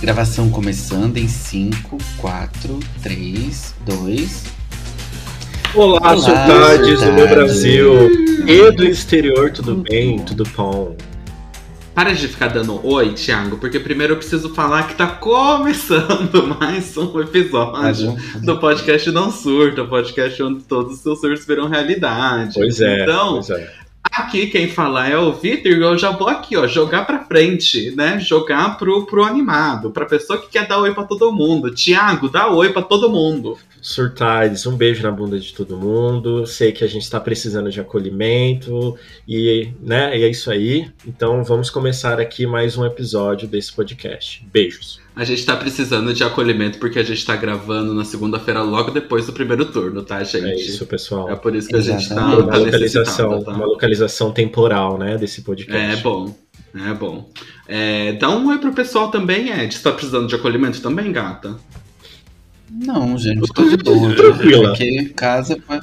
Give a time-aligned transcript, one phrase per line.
[0.00, 4.59] Gravação começando em 5, 4, 3, 2.
[5.74, 7.28] Olá, Olá, saudades do meu.
[7.28, 8.10] Brasil
[8.46, 10.18] e do exterior, tudo bem?
[10.18, 10.96] Tudo bom?
[11.94, 16.96] Para de ficar dando oi, Thiago, porque primeiro eu preciso falar que tá começando mais
[16.96, 22.54] um episódio do podcast Não Surta, o podcast onde todos os seus surtos viram realidade.
[22.54, 23.72] Pois é, Então, pois é.
[24.04, 28.18] Aqui quem fala é o Vitor eu já vou aqui, ó, jogar pra frente, né?
[28.20, 31.74] Jogar pro, pro animado, pra pessoa que quer dar oi pra todo mundo.
[31.74, 33.58] Thiago, dá oi pra todo mundo.
[33.82, 36.46] Surtades, um beijo na bunda de todo mundo.
[36.46, 40.90] Sei que a gente está precisando de acolhimento e, né, e é isso aí.
[41.06, 44.46] Então vamos começar aqui mais um episódio desse podcast.
[44.52, 45.00] Beijos.
[45.20, 49.26] A gente tá precisando de acolhimento porque a gente tá gravando na segunda-feira logo depois
[49.26, 50.46] do primeiro turno, tá, gente?
[50.46, 51.28] É isso, pessoal.
[51.28, 52.42] É por isso que a gente tá, Exatamente.
[52.42, 53.52] Uma tá localização, tá?
[53.52, 55.78] uma localização temporal, né, desse podcast.
[55.78, 56.34] É bom,
[56.74, 57.28] é bom.
[57.68, 59.74] É, dá um oi pro pessoal também, Ed.
[59.74, 61.54] Você tá precisando de acolhimento também, gata?
[62.70, 64.14] Não, gente, tô de boa.
[64.14, 64.72] Tranquila.
[64.72, 65.80] Aqui em casa foi...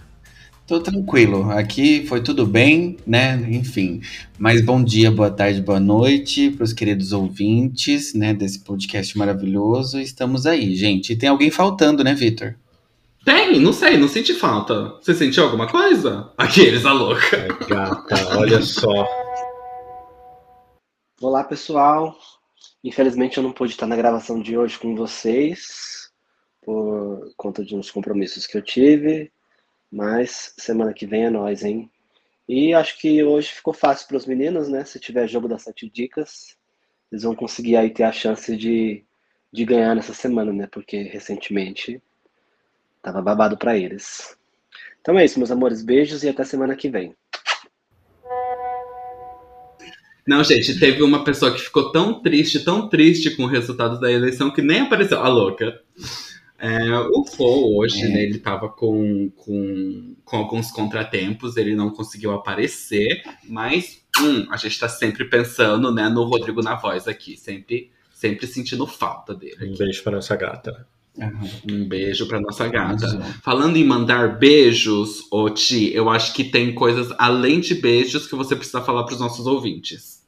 [0.68, 1.50] tô tranquilo.
[1.52, 3.36] Aqui foi tudo bem, né?
[3.50, 4.02] Enfim.
[4.38, 9.98] Mas bom dia, boa tarde, boa noite para os queridos ouvintes, né, desse podcast maravilhoso.
[10.00, 11.14] Estamos aí, gente.
[11.14, 12.54] E tem alguém faltando, né, Vitor?
[13.24, 14.96] Tem, não sei, não senti falta.
[15.02, 16.32] Você sentiu alguma coisa?
[16.38, 17.38] Aqueles, a louca.
[17.38, 19.08] É, gata, olha só.
[21.22, 22.14] Olá, pessoal.
[22.84, 26.10] Infelizmente eu não pude estar na gravação de hoje com vocês
[26.62, 29.32] por conta de uns compromissos que eu tive,
[29.92, 31.90] mas semana que vem é nós, hein?
[32.48, 34.86] E acho que hoje ficou fácil para os meninos, né?
[34.86, 36.56] Se tiver jogo das sete dicas,
[37.12, 39.04] eles vão conseguir aí ter a chance de,
[39.52, 40.68] de ganhar nessa semana, né?
[40.72, 42.02] Porque recentemente
[43.02, 44.38] tava babado para eles.
[45.02, 45.82] Então é isso, meus amores.
[45.82, 47.16] Beijos e até semana que vem.
[50.28, 54.12] Não, gente, teve uma pessoa que ficou tão triste, tão triste com o resultado da
[54.12, 55.20] eleição que nem apareceu.
[55.22, 55.82] A louca.
[56.60, 58.08] É, o Fo hoje, É.
[58.10, 64.58] né, ele tava com, com, com alguns contratempos, ele não conseguiu aparecer, mas hum, a
[64.58, 69.72] gente tá sempre pensando, né, no Rodrigo na voz aqui, sempre, sempre sentindo falta dele.
[69.72, 70.88] Um beijo para nossa gata.
[71.70, 73.06] Um beijo pra nossa gata.
[73.06, 73.22] Arrasou.
[73.44, 78.36] Falando em mandar beijos, ô Ti, eu acho que tem coisas além de beijos que
[78.36, 80.24] você precisa falar pros nossos ouvintes.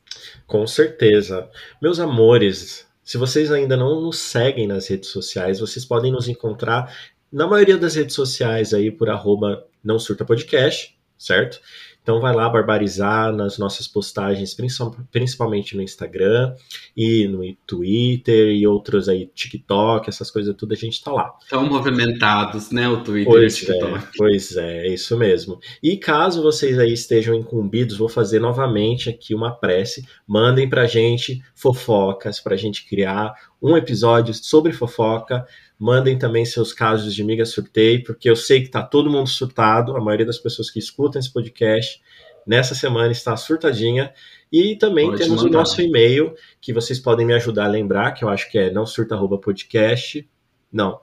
[0.48, 1.48] Com certeza.
[1.80, 6.96] Meus amores, se vocês ainda não nos seguem nas redes sociais, vocês podem nos encontrar
[7.31, 11.59] na maioria das redes sociais aí por arroba não surta podcast, certo?
[12.02, 16.56] Então vai lá barbarizar nas nossas postagens, principal- principalmente no Instagram
[16.98, 21.32] e no Twitter e outros aí, TikTok, essas coisas tudo, a gente tá lá.
[21.50, 23.94] Tão movimentados, né, o Twitter e o Pois TikTok.
[23.94, 25.60] é, pois é, é isso mesmo.
[25.84, 30.04] E caso vocês aí estejam incumbidos, vou fazer novamente aqui uma prece.
[30.28, 35.46] Mandem pra gente fofocas, pra gente criar um episódio sobre fofoca.
[35.78, 39.96] Mandem também seus casos de miga surtei, porque eu sei que tá todo mundo surtado,
[39.96, 42.02] a maioria das pessoas que escutam esse podcast
[42.46, 44.14] nessa semana está surtadinha.
[44.52, 45.59] E também Pode temos o mandar.
[45.59, 48.86] nosso e-mail, que vocês podem me ajudar a lembrar, que eu acho que é não
[48.86, 50.28] surta@podcast.
[50.72, 51.00] Não,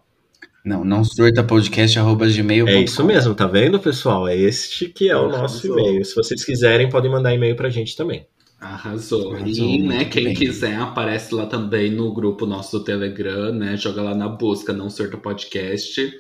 [0.65, 2.69] Não, não surta podcast arroba gmail.com.
[2.71, 4.27] é isso mesmo, tá vendo, pessoal?
[4.29, 5.39] É este que é o Arrasou.
[5.41, 6.05] nosso e-mail.
[6.05, 8.27] Se vocês quiserem, podem mandar e-mail pra gente também.
[8.61, 9.35] Arrasou.
[9.35, 10.35] Arrasou, E, né, quem bem.
[10.35, 13.77] quiser, aparece lá também no grupo nosso do Telegram, né?
[13.77, 16.11] Joga lá na busca Não Surta Podcast,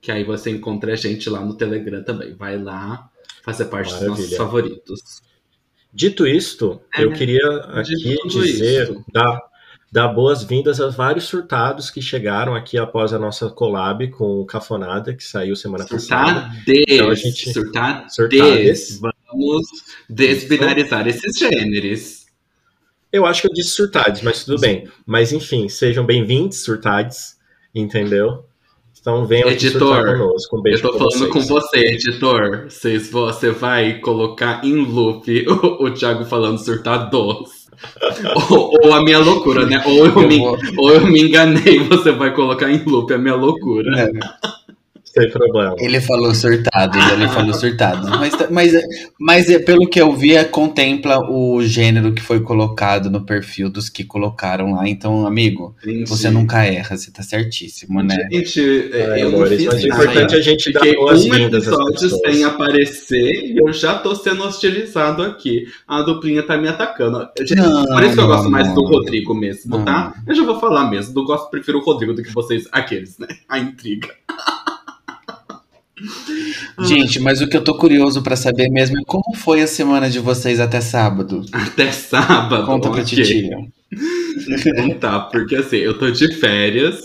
[0.00, 2.32] que aí você encontra a gente lá no Telegram também.
[2.34, 3.10] Vai lá
[3.44, 4.36] fazer parte dos nossos Maravilha.
[4.38, 5.00] favoritos.
[5.92, 9.04] Dito isto, É, eu queria aqui dito tudo dizer, isso.
[9.12, 9.40] dar,
[9.92, 15.14] dar boas-vindas a vários surtados que chegaram aqui após a nossa collab com o Cafonada,
[15.14, 16.50] que saiu semana passada.
[16.50, 16.84] Surtades.
[16.88, 18.14] Então a gente- Surtades.
[18.14, 19.00] Surtades.
[19.46, 19.66] Vamos
[20.08, 22.24] desbinarizar esses gêneros.
[23.12, 24.88] Eu acho que eu disse surtados, mas tudo bem.
[25.06, 27.36] Mas enfim, sejam bem-vindos, surtades,
[27.74, 28.44] entendeu?
[29.00, 30.56] Então venham aqui Editor, surtar conosco.
[30.56, 31.30] Um Eu beijo tô pra falando vocês.
[31.32, 32.64] com você, editor.
[32.70, 37.64] Vocês, você vai colocar em loop o, o Thiago falando surtados.
[38.50, 39.82] ou, ou a minha loucura, né?
[39.86, 43.18] Ou eu, Eu me, vou- ou eu me enganei, você vai colocar em loop a
[43.18, 43.90] minha loucura.
[44.00, 44.10] É,
[45.14, 45.76] Sem problema.
[45.78, 48.08] Ele falou surtado, ele falou surtado.
[48.18, 48.72] Mas, mas,
[49.18, 53.70] mas é, pelo que eu vi, é, contempla o gênero que foi colocado no perfil
[53.70, 54.88] dos que colocaram lá.
[54.88, 56.04] Então, amigo, Entendi.
[56.04, 58.28] você nunca erra, você tá certíssimo, né?
[58.32, 60.04] Gente, Ai, eu não amores, fiz mas nada.
[60.04, 65.22] importante é a gente dar um episódio sem aparecer e eu já tô sendo hostilizado
[65.22, 65.66] aqui.
[65.86, 67.28] A duplinha tá me atacando.
[67.38, 68.90] Gente, Não, por isso que eu gosto não, mais do não.
[68.90, 70.12] Rodrigo mesmo, tá?
[70.26, 71.16] Eu já vou falar mesmo.
[71.18, 73.28] Eu gosto, prefiro o Rodrigo do que vocês, aqueles, né?
[73.48, 74.08] A intriga.
[76.80, 80.10] Gente, mas o que eu tô curioso pra saber mesmo é como foi a semana
[80.10, 81.44] de vocês até sábado.
[81.52, 82.66] Até sábado.
[82.66, 83.04] Conta pra ok.
[83.04, 83.56] titia.
[84.66, 87.00] Então tá, porque assim, eu tô de férias,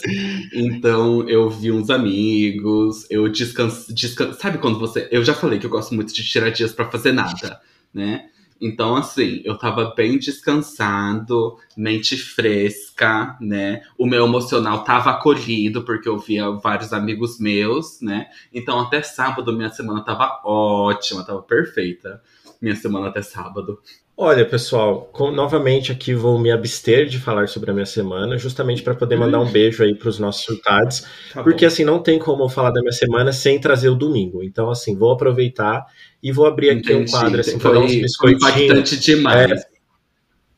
[0.51, 5.07] então eu vi uns amigos, eu descanso, descan- Sabe quando você.
[5.12, 7.59] Eu já falei que eu gosto muito de tirar dias pra fazer nada,
[7.94, 8.24] né?
[8.61, 13.81] Então, assim, eu tava bem descansado, mente fresca, né?
[13.97, 18.27] O meu emocional tava acolhido, porque eu via vários amigos meus, né?
[18.53, 22.21] Então, até sábado, minha semana tava ótima, tava perfeita.
[22.61, 23.79] Minha semana até sábado.
[24.21, 28.81] Olha, pessoal, com- novamente aqui vou me abster de falar sobre a minha semana, justamente
[28.83, 31.68] para poder mandar um beijo aí para os nossos surtados, Tá porque bom.
[31.68, 34.44] assim não tem como eu falar da minha semana sem trazer o domingo.
[34.44, 35.86] Então assim, vou aproveitar
[36.21, 37.12] e vou abrir aqui um Entendi.
[37.12, 38.44] quadro assim, foi, para dar uns foi biscoitinhos.
[38.74, 39.62] impactante demais.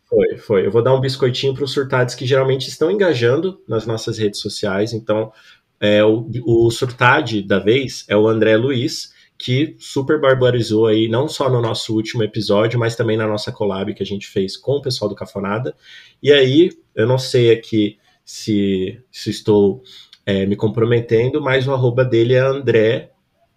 [0.10, 0.66] Foi, foi.
[0.66, 4.40] Eu vou dar um biscoitinho para os surtados que geralmente estão engajando nas nossas redes
[4.42, 4.92] sociais.
[4.94, 5.32] Então,
[5.80, 9.11] é, o, o surtade da vez é o André Luiz,
[9.44, 13.92] que super barbarizou aí, não só no nosso último episódio, mas também na nossa collab
[13.96, 15.76] que a gente fez com o pessoal do Cafonada.
[16.22, 19.82] E aí, eu não sei aqui se, se estou
[20.28, 23.10] é, me comprometendo, mas o arroba dele é André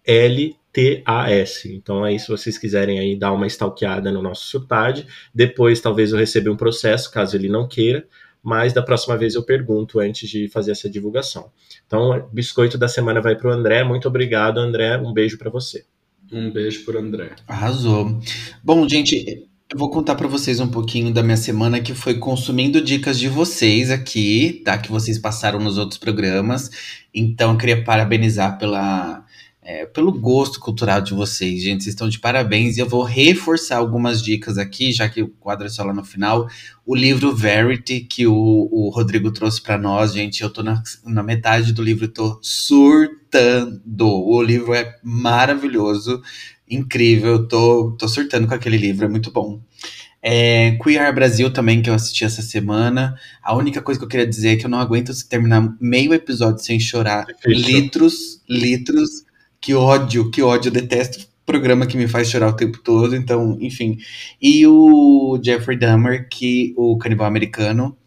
[0.07, 1.65] LTAS.
[1.65, 6.17] Então aí, se vocês quiserem aí dar uma stalkeada no nosso surtade, depois talvez eu
[6.17, 8.07] receba um processo, caso ele não queira,
[8.45, 11.49] mas da próxima vez eu pergunto antes de fazer essa divulgação.
[11.87, 13.83] Então, biscoito da semana vai para o André.
[13.83, 14.95] Muito obrigado, André.
[14.99, 15.83] Um beijo para você.
[16.31, 17.31] Um beijo pro André.
[17.47, 18.19] Arrasou.
[18.63, 22.79] Bom, gente, eu vou contar pra vocês um pouquinho da minha semana que foi consumindo
[22.79, 24.77] dicas de vocês aqui, tá?
[24.77, 26.69] Que vocês passaram nos outros programas.
[27.11, 29.24] Então, eu queria parabenizar pela,
[29.65, 31.83] é, pelo gosto cultural de vocês, gente.
[31.83, 32.77] Vocês estão de parabéns.
[32.77, 36.05] E eu vou reforçar algumas dicas aqui, já que o quadro é só lá no
[36.05, 36.47] final.
[36.85, 40.43] O livro Verity, que o, o Rodrigo trouxe pra nós, gente.
[40.43, 44.07] Eu tô na, na metade do livro e tô surtando.
[44.07, 46.21] O livro é maravilhoso
[46.69, 49.61] incrível, tô, tô surtando com aquele livro, é muito bom.
[50.21, 53.15] É, Queer Brasil também, que eu assisti essa semana.
[53.43, 56.63] A única coisa que eu queria dizer é que eu não aguento terminar meio episódio
[56.63, 57.25] sem chorar.
[57.25, 57.73] Difícil.
[57.73, 59.24] Litros, litros.
[59.65, 60.69] Que ódio, que ódio.
[60.69, 63.15] Eu detesto programa que me faz chorar o tempo todo.
[63.15, 63.97] Então, enfim.
[64.41, 67.97] E o Jeffrey Dahmer, que o canibal americano.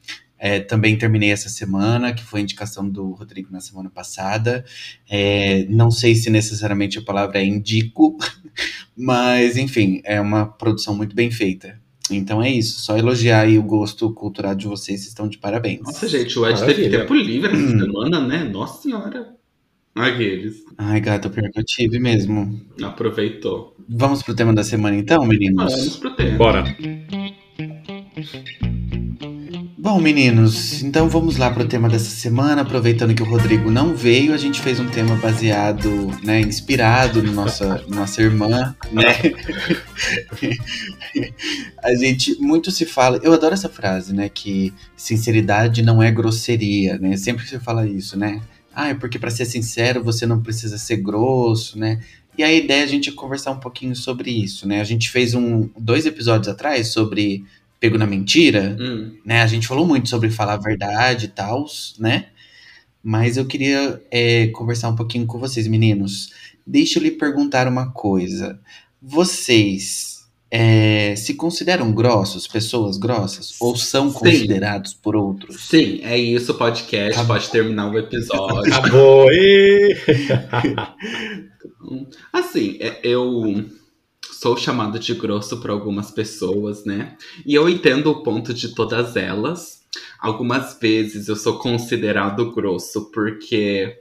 [0.41, 4.65] é, também terminei essa semana, que foi indicação do Rodrigo na semana passada.
[5.11, 8.17] É, não sei se necessariamente a palavra é indico,
[8.97, 11.81] mas enfim, é uma produção muito bem feita.
[12.09, 15.81] Então é isso, só elogiar aí o gosto cultural de vocês, vocês estão de parabéns.
[15.83, 17.01] Nossa, gente, o Ed teve Maravilha.
[17.01, 17.81] tempo livre essa Hum.
[17.81, 18.45] semana, né?
[18.45, 19.38] Nossa senhora.
[19.99, 20.65] Aqueles.
[20.77, 22.61] Ai, gata, pior que eu tive mesmo.
[22.83, 23.75] Aproveitou.
[23.89, 25.97] Vamos pro tema da semana então, Vamos meninos?
[25.97, 26.39] pro tema.
[26.39, 26.65] Bora.
[29.77, 32.61] Bom, meninos, então vamos lá pro tema dessa semana.
[32.61, 35.89] Aproveitando que o Rodrigo não veio, a gente fez um tema baseado,
[36.23, 39.17] né, inspirado no nossa, nossa irmã, né?
[41.83, 46.99] a gente muito se fala, eu adoro essa frase, né, que sinceridade não é grosseria,
[46.99, 47.17] né?
[47.17, 48.43] Sempre se fala isso, né?
[48.81, 52.01] Ah, é porque para ser sincero você não precisa ser grosso, né?
[52.39, 54.81] E a ideia é a gente conversar um pouquinho sobre isso, né?
[54.81, 57.45] A gente fez um dois episódios atrás sobre
[57.81, 59.17] pego na mentira, Hum.
[59.25, 59.43] né?
[59.43, 61.67] A gente falou muito sobre falar a verdade e tal,
[61.99, 62.27] né?
[63.03, 66.31] Mas eu queria é, conversar um pouquinho com vocês, meninos.
[66.65, 68.61] Deixa eu lhe perguntar uma coisa.
[69.03, 70.18] Vocês
[70.51, 73.55] é, se consideram grossos, pessoas grossas?
[73.61, 74.19] Ou são Sim.
[74.19, 75.69] considerados por outros?
[75.69, 77.15] Sim, é isso, podcast.
[77.15, 77.35] Tá bom.
[77.35, 78.73] pode terminar o episódio.
[78.73, 79.29] Acabou!
[82.33, 83.65] Assim, é- eu
[84.33, 87.17] sou chamado de grosso por algumas pessoas, né?
[87.45, 89.83] E eu entendo o ponto de todas elas.
[90.21, 93.99] Algumas vezes eu sou considerado grosso porque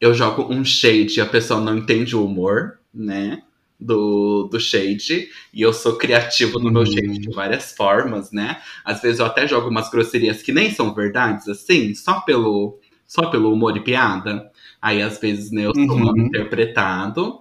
[0.00, 3.42] eu jogo um shade e a pessoa não entende o humor, né?
[3.80, 5.28] Do, do shade.
[5.54, 6.86] E eu sou criativo no meu Uhum.
[6.86, 8.60] shade de várias formas, né?
[8.84, 13.26] Às vezes eu até jogo umas grosserias que nem são verdades, assim, só pelo, só
[13.30, 14.50] pelo humor e piada.
[14.82, 16.04] Aí às vezes né, eu sou Uhum.
[16.06, 17.38] mal interpretado.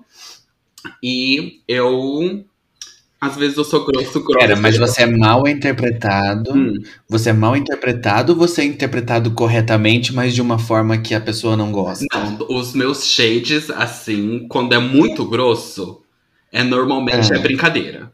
[1.02, 2.46] E eu
[3.20, 4.38] Às vezes eu sou grosso, grosso.
[4.38, 6.54] Pera, mas você é mal interpretado.
[6.54, 6.76] Hum.
[7.10, 11.20] Você é mal interpretado ou você é interpretado corretamente, mas de uma forma que a
[11.20, 12.06] pessoa não gosta?
[12.14, 16.04] Não, os meus shades, assim, quando é muito grosso,
[16.52, 18.12] é normalmente é, é brincadeira.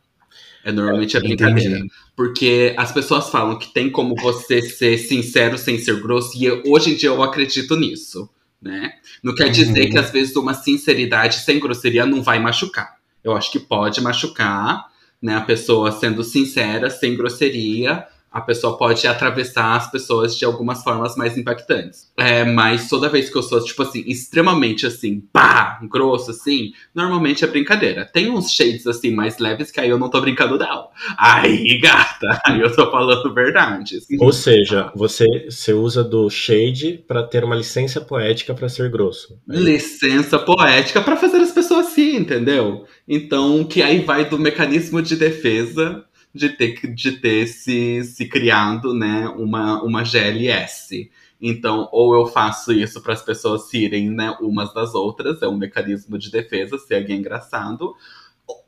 [0.64, 1.78] É normalmente é brincadeira.
[1.78, 1.92] Entendi.
[2.16, 6.64] Porque as pessoas falam que tem como você ser sincero sem ser grosso, e eu,
[6.68, 8.30] hoje em dia eu acredito nisso.
[8.62, 8.94] Né?
[9.22, 9.92] Não quer dizer uhum.
[9.92, 12.96] que às vezes uma sinceridade sem grosseria não vai machucar.
[13.22, 14.86] Eu acho que pode machucar,
[15.22, 15.36] né?
[15.36, 21.16] A pessoa sendo sincera, sem grosseria, a pessoa pode atravessar as pessoas de algumas formas
[21.16, 22.12] mais impactantes.
[22.18, 27.44] É, mas toda vez que eu sou, tipo assim, extremamente assim, pá, grosso, assim, normalmente
[27.44, 28.10] é brincadeira.
[28.12, 30.88] Tem uns shades, assim, mais leves que aí eu não tô brincando, não.
[31.16, 33.98] Aí, gata, aí eu tô falando verdade.
[33.98, 34.18] Assim.
[34.20, 39.38] Ou seja, você, você usa do shade para ter uma licença poética para ser grosso.
[39.48, 42.86] Licença poética para fazer as pessoas assim, entendeu?
[43.08, 48.94] Então, que aí vai do mecanismo de defesa de ter, de ter se, se criado
[48.94, 51.12] né, uma, uma GLS.
[51.40, 55.48] Então, ou eu faço isso para as pessoas se irem né, umas das outras, é
[55.48, 57.94] um mecanismo de defesa, se alguém é engraçado.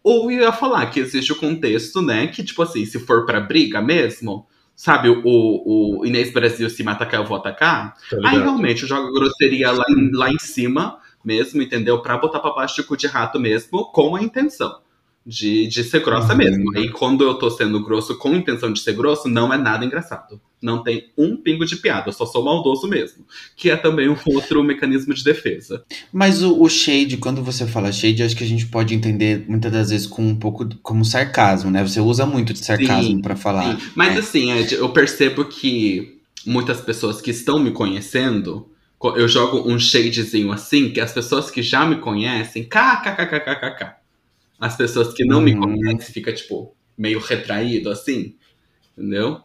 [0.03, 3.41] Ou eu ia falar que existe o contexto, né, que, tipo assim, se for para
[3.41, 4.45] briga mesmo,
[4.75, 9.12] sabe, o, o Inês Brasil se mata cá, eu vou atacar, aí realmente eu jogo
[9.13, 12.01] grosseria lá em, lá em cima mesmo, entendeu?
[12.01, 14.85] Pra botar pra baixo de cu de rato mesmo, com a intenção
[15.25, 16.38] de, de ser grossa uhum.
[16.38, 16.77] mesmo.
[16.77, 20.39] Aí quando eu tô sendo grosso com intenção de ser grosso, não é nada engraçado.
[20.62, 23.25] Não tem um pingo de piada, eu só sou maldoso mesmo.
[23.55, 25.84] Que é também um outro mecanismo de defesa.
[26.13, 29.72] Mas o, o shade, quando você fala shade, acho que a gente pode entender muitas
[29.72, 31.86] das vezes com um pouco como sarcasmo, né?
[31.86, 33.77] Você usa muito de sarcasmo para falar.
[33.77, 33.91] Sim.
[33.96, 34.20] Mas né?
[34.20, 38.70] assim, Ed, eu percebo que muitas pessoas que estão me conhecendo,
[39.15, 44.04] eu jogo um shadezinho assim, que as pessoas que já me conhecem, kkkkkkk
[44.59, 45.43] as pessoas que não uhum.
[45.43, 48.35] me conhecem fica tipo meio retraído assim,
[48.97, 49.41] entendeu?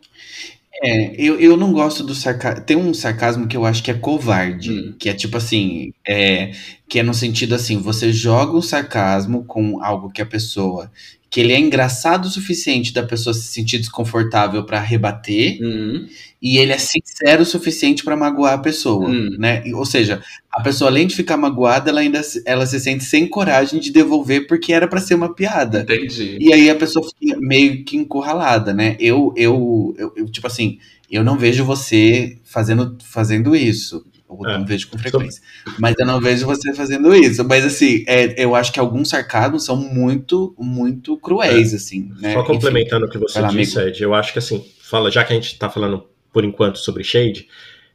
[0.82, 2.64] É, eu, eu não gosto do sarcasmo.
[2.64, 4.94] Tem um sarcasmo que eu acho que é covarde, hum.
[4.98, 6.52] que é tipo assim, é,
[6.88, 10.90] que é no sentido assim, você joga o sarcasmo com algo que a pessoa
[11.30, 16.08] que ele é engraçado o suficiente da pessoa se sentir desconfortável para rebater uhum.
[16.42, 19.36] e ele é sincero o suficiente para magoar a pessoa, uhum.
[19.38, 19.62] né?
[19.72, 20.20] Ou seja,
[20.50, 24.48] a pessoa além de ficar magoada, ela ainda ela se sente sem coragem de devolver
[24.48, 25.82] porque era para ser uma piada.
[25.82, 26.36] Entendi.
[26.40, 28.96] E aí a pessoa fica meio que encurralada, né?
[28.98, 34.04] Eu, eu, eu, eu tipo assim, eu não vejo você fazendo, fazendo isso.
[34.30, 34.58] Eu é.
[34.58, 35.42] não vejo com frequência.
[35.78, 37.44] Mas eu não vejo você fazendo isso.
[37.44, 41.76] Mas assim, é, eu acho que alguns sarcasmos são muito, muito cruéis, é.
[41.76, 42.12] assim.
[42.20, 42.34] Né?
[42.34, 45.32] Só complementando Enfim, o que você disse, Ed, eu acho que assim, fala, já que
[45.32, 47.48] a gente tá falando por enquanto sobre shade,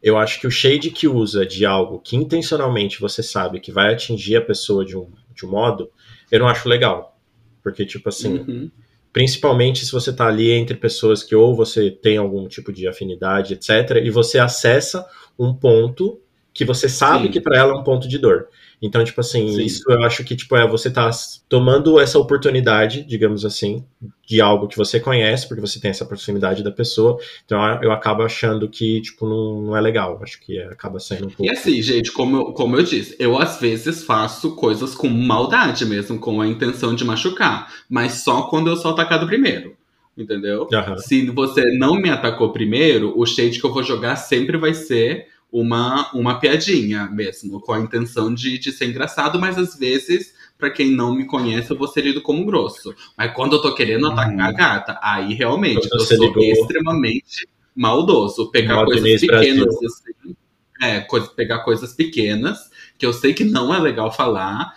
[0.06, 3.94] eu acho que o shade que usa de algo que intencionalmente você sabe que vai
[3.94, 5.89] atingir a pessoa de um, de um modo,
[6.32, 7.18] eu não acho legal.
[7.63, 8.72] Porque, tipo assim, uhum.
[9.12, 13.54] principalmente se você tá ali entre pessoas que ou você tem algum tipo de afinidade,
[13.56, 15.04] etc., e você acessa
[15.39, 16.22] um ponto
[16.55, 17.31] que você sabe Sim.
[17.31, 18.47] que para ela é um ponto de dor.
[18.81, 19.65] Então, tipo assim, Sim.
[19.65, 21.09] isso eu acho que tipo é você tá
[21.50, 23.83] tomando essa oportunidade, digamos assim,
[24.25, 27.19] de algo que você conhece, porque você tem essa proximidade da pessoa.
[27.43, 30.17] Então, eu acabo achando que tipo não, não é legal.
[30.24, 31.45] Acho que é, acaba sendo um pouco.
[31.45, 35.85] E assim, gente, como eu, como eu disse, eu às vezes faço coisas com maldade
[35.85, 39.75] mesmo, com a intenção de machucar, mas só quando eu sou atacado primeiro.
[40.17, 40.69] Entendeu?
[40.71, 40.97] Uhum.
[41.00, 45.27] Se você não me atacou primeiro, o shade que eu vou jogar sempre vai ser
[45.55, 50.69] uma, uma piadinha mesmo, com a intenção de, de ser engraçado, mas às vezes, para
[50.69, 52.93] quem não me conhece, eu vou ser lido como grosso.
[53.17, 54.53] Mas quando eu tô querendo atacar a uhum.
[54.53, 56.43] gata, aí realmente eu sou ligou...
[56.43, 58.51] extremamente maldoso.
[58.51, 60.35] Pegar coisas pequenas assim.
[60.81, 64.74] É, coisa, pegar coisas pequenas, que eu sei que não é legal falar,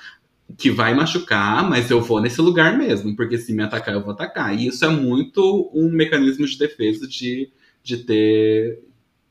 [0.57, 4.13] que vai machucar, mas eu vou nesse lugar mesmo, porque se me atacar, eu vou
[4.13, 4.57] atacar.
[4.57, 7.51] E isso é muito um mecanismo de defesa de,
[7.83, 8.88] de ter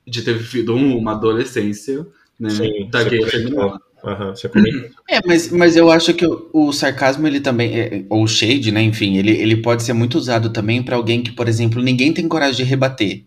[0.07, 2.05] de ter vivido uma adolescência,
[2.39, 2.49] né?
[2.49, 3.79] Sim, da gay feminina.
[4.03, 4.31] Uhum,
[5.09, 8.71] é, mas, mas eu acho que o, o, sarcasmo, ele também, é, ou o shade,
[8.71, 12.13] né, enfim, ele, ele pode ser muito usado também para alguém que, por exemplo, ninguém
[12.13, 13.23] tem coragem de rebater.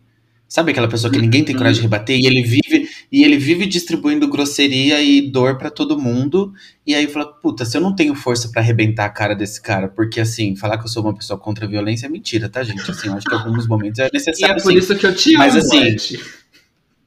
[0.50, 3.66] Sabe aquela pessoa que ninguém tem coragem de rebater e ele vive e ele vive
[3.66, 6.52] distribuindo grosseria e dor para todo mundo
[6.84, 9.87] e aí fala, puta, se eu não tenho força para arrebentar a cara desse cara,
[9.87, 12.90] porque assim, falar que eu sou uma pessoa contra a violência é mentira, tá, gente?
[12.90, 14.56] Assim, eu acho que em alguns momentos é necessário.
[14.56, 14.78] E é por sim.
[14.78, 16.18] isso que eu te mas, amo, assim,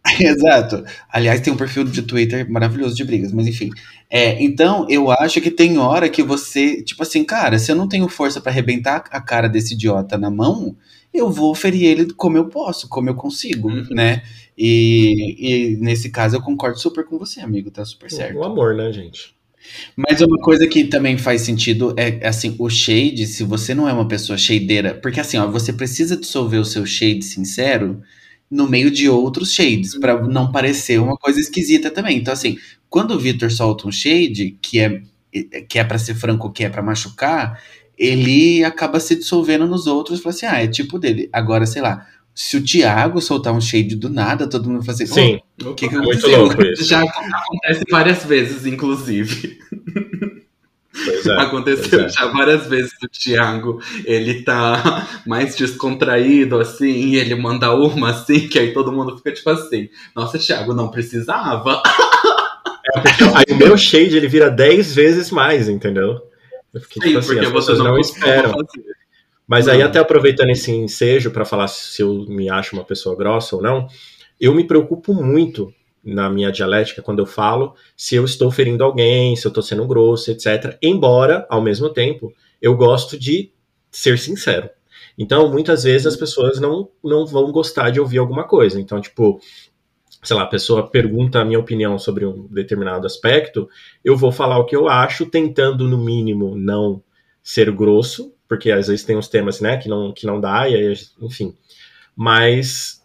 [0.20, 0.84] Exato.
[1.10, 3.70] Aliás, tem um perfil de Twitter maravilhoso de brigas, mas enfim.
[4.10, 7.88] É, então, eu acho que tem hora que você, tipo assim, cara, se eu não
[7.88, 10.76] tenho força para arrebentar a cara desse idiota na mão,
[11.14, 13.88] eu vou ferir ele como eu posso, como eu consigo, uhum.
[13.92, 14.24] né?
[14.58, 18.38] E, e, nesse caso eu concordo super com você, amigo, tá super certo.
[18.38, 19.34] O amor, né, gente?
[19.96, 23.94] Mas uma coisa que também faz sentido é, assim, o shade, se você não é
[23.94, 28.02] uma pessoa shadeira, porque assim, ó, você precisa dissolver o seu shade sincero
[28.54, 32.20] no meio de outros shades, para não parecer uma coisa esquisita também.
[32.20, 32.58] Então, assim,
[32.88, 35.02] quando o Victor solta um shade, que é
[35.68, 37.60] que é para ser franco, que é para machucar,
[37.98, 41.28] ele acaba se dissolvendo nos outros, fala assim, ah, é tipo dele.
[41.34, 42.06] Agora, sei lá,
[42.36, 45.08] se o Thiago soltar um shade do nada, todo mundo vai fazer.
[45.08, 46.86] Sim, o que, que muito louco isso.
[46.86, 49.58] Já acontece várias vezes, inclusive.
[51.26, 52.10] É, Aconteceu é.
[52.10, 58.48] já várias vezes o Thiago, ele tá mais descontraído assim, e ele manda uma assim,
[58.48, 61.82] que aí todo mundo fica tipo assim, nossa, Thiago, não precisava.
[62.86, 66.22] É, porque aí o meu shade ele vira 10 vezes mais, entendeu?
[66.74, 68.52] Eu fiquei, Sim, tipo assim, porque as pessoas não, não esperam.
[68.52, 68.94] fazer.
[69.48, 69.88] Mas aí, Não.
[69.88, 73.88] até aproveitando esse ensejo para falar se eu me acho uma pessoa grossa ou não,
[74.40, 75.74] eu me preocupo muito
[76.04, 79.88] na minha dialética quando eu falo se eu estou ferindo alguém, se eu estou sendo
[79.88, 80.78] grosso, etc.
[80.82, 83.52] Embora, ao mesmo tempo, eu gosto de
[83.92, 84.70] ser sincero.
[85.18, 88.82] Então, muitas vezes as pessoas não, não vão gostar de ouvir alguma coisa.
[88.82, 89.40] Então, tipo,
[90.24, 93.70] sei lá, a pessoa pergunta a minha opinião sobre um determinado aspecto,
[94.04, 97.04] eu vou falar o que eu acho, tentando, no mínimo, não
[97.44, 100.76] ser grosso, porque às vezes tem uns temas, né, que não, que não dá, e
[100.76, 101.56] aí, enfim.
[102.16, 103.03] Mas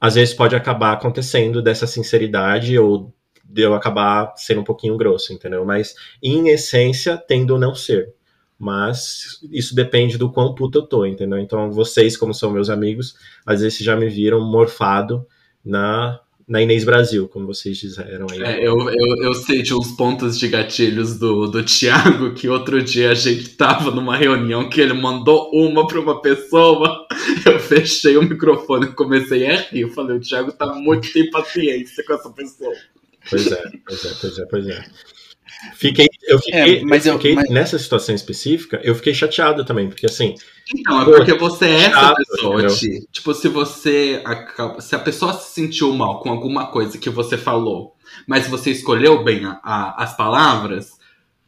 [0.00, 3.12] às vezes pode acabar acontecendo dessa sinceridade ou
[3.44, 5.64] de eu acabar sendo um pouquinho grosso, entendeu?
[5.64, 8.14] Mas em essência tendo não ser.
[8.58, 11.38] Mas isso depende do quão puto eu tô, entendeu?
[11.38, 13.14] Então vocês, como são meus amigos,
[13.44, 15.26] às vezes já me viram morfado
[15.64, 18.42] na, na Inês Brasil, como vocês disseram aí.
[18.42, 22.82] É, eu, eu, eu sei de uns pontos de gatilhos do, do Thiago, que outro
[22.82, 27.06] dia a gente tava numa reunião que ele mandou uma pra uma pessoa,
[27.46, 29.82] eu fechei o microfone e comecei a rir.
[29.82, 32.74] Eu falei, o Thiago tá muito sem paciência com essa pessoa.
[33.30, 34.84] Pois é, pois é, pois é, pois é.
[35.76, 39.64] Fiquei, eu fiquei, É, mas eu eu- fiquei mas- nessa situação específica, eu fiquei chateado
[39.64, 40.34] também, porque assim,
[40.74, 43.00] Então, é porque você é essa pessoa, entendeu?
[43.10, 44.20] Tipo, se você.
[44.24, 47.94] acaba- Se a pessoa se sentiu mal com alguma coisa que você falou,
[48.26, 50.92] mas você escolheu bem a- a- as palavras,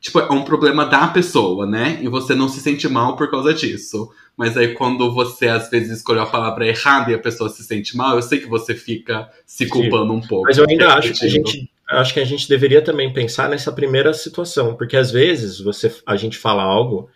[0.01, 1.99] tipo, é um problema da pessoa, né?
[2.03, 4.11] E você não se sente mal por causa disso.
[4.37, 7.97] Mas aí quando você às vezes escolheu a palavra errada e a pessoa se sente
[7.97, 10.47] mal, eu sei que você fica se culpando um pouco.
[10.47, 11.47] Mas eu ainda acho que a Repetindo.
[11.49, 15.95] gente acho que a gente deveria também pensar nessa primeira situação, porque às vezes você
[16.07, 17.09] a gente fala algo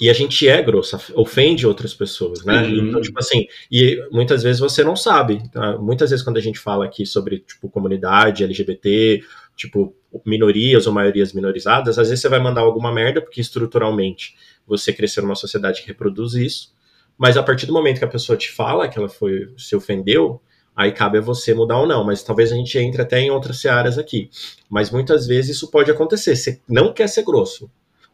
[0.00, 2.64] e a gente é grosso, ofende outras pessoas, né?
[2.64, 2.80] Sim.
[2.80, 5.42] Então, tipo assim, e muitas vezes você não sabe.
[5.50, 5.78] tá?
[5.78, 9.22] Muitas vezes quando a gente fala aqui sobre tipo comunidade LGBT,
[9.56, 9.94] tipo
[10.24, 14.34] minorias ou maiorias minorizadas, às vezes você vai mandar alguma merda porque estruturalmente
[14.66, 16.74] você cresceu numa sociedade que reproduz isso.
[17.16, 20.42] Mas a partir do momento que a pessoa te fala que ela foi se ofendeu,
[20.74, 22.04] aí cabe a você mudar ou não.
[22.04, 24.28] Mas talvez a gente entre até em outras searas aqui.
[24.68, 26.36] Mas muitas vezes isso pode acontecer.
[26.36, 27.70] Você não quer ser grosso,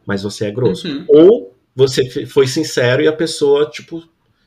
[0.07, 0.87] mas você é grosso.
[0.87, 1.05] Uhum.
[1.09, 4.03] Ou você foi sincero e a pessoa, tipo,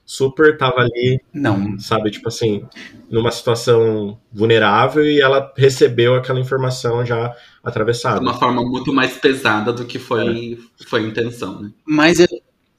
[0.06, 2.64] super tava ali, Não, sabe, tipo assim,
[3.10, 8.20] numa situação vulnerável e ela recebeu aquela informação já De atravessada.
[8.20, 11.72] uma forma muito mais pesada do que foi, foi a intenção, né?
[11.88, 12.28] Mas eu,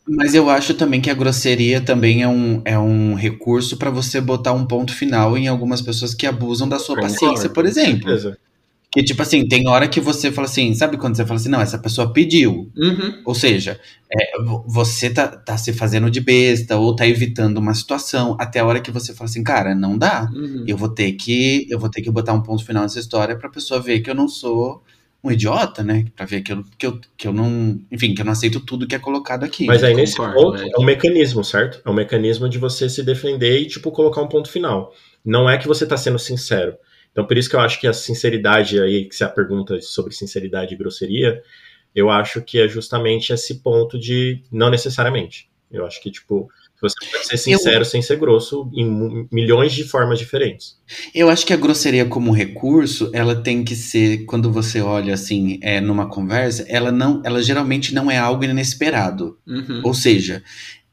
[0.09, 4.21] mas eu acho também que a grosseria também é um, é um recurso para você
[4.21, 8.09] botar um ponto final em algumas pessoas que abusam da sua Concordo, paciência, por exemplo.
[8.09, 8.39] certeza.
[8.97, 11.61] Que tipo assim, tem hora que você fala assim, sabe quando você fala assim, não,
[11.61, 12.73] essa pessoa pediu.
[12.75, 13.21] Uhum.
[13.27, 13.79] Ou seja,
[14.11, 18.61] é, vo- você tá, tá se fazendo de besta ou tá evitando uma situação até
[18.61, 20.31] a hora que você fala assim, cara, não dá.
[20.35, 20.65] Uhum.
[20.67, 23.51] Eu vou ter que eu vou ter que botar um ponto final nessa história pra
[23.51, 24.83] pessoa ver que eu não sou
[25.23, 26.07] um idiota, né?
[26.17, 28.87] Pra ver que eu, que eu, que eu não, enfim, que eu não aceito tudo
[28.87, 29.67] que é colocado aqui.
[29.67, 30.69] Mas aí nesse Concordo, ponto é.
[30.75, 31.83] é um mecanismo, certo?
[31.85, 34.91] É um mecanismo de você se defender e, tipo, colocar um ponto final.
[35.23, 36.77] Não é que você tá sendo sincero.
[37.17, 40.13] Então, por isso que eu acho que a sinceridade aí, que se a pergunta sobre
[40.13, 41.41] sinceridade e grosseria,
[41.95, 45.49] eu acho que é justamente esse ponto de não necessariamente.
[45.71, 46.47] Eu acho que, tipo,
[46.79, 50.79] você pode ser sincero sem ser grosso em milhões de formas diferentes.
[51.15, 55.59] Eu acho que a grosseria como recurso, ela tem que ser, quando você olha assim,
[55.63, 59.39] é, numa conversa, ela não, ela geralmente não é algo inesperado.
[59.47, 59.81] Uhum.
[59.83, 60.43] Ou seja,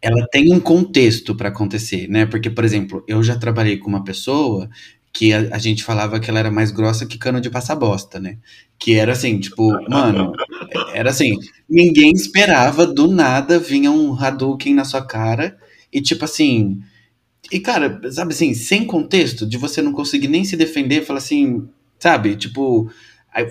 [0.02, 2.26] ela tem um contexto para acontecer, né?
[2.26, 4.70] Porque, por exemplo, eu já trabalhei com uma pessoa
[5.13, 8.19] que a, a gente falava que ela era mais grossa que cano de passar bosta,
[8.19, 8.39] né?
[8.80, 10.34] Que era assim, tipo, mano,
[10.93, 11.38] era assim,
[11.69, 15.56] ninguém esperava, do nada vinha um Hadouken na sua cara
[15.91, 16.82] e tipo assim.
[17.52, 21.67] E cara, sabe assim, sem contexto, de você não conseguir nem se defender, falar assim,
[21.99, 22.36] sabe?
[22.36, 22.89] Tipo,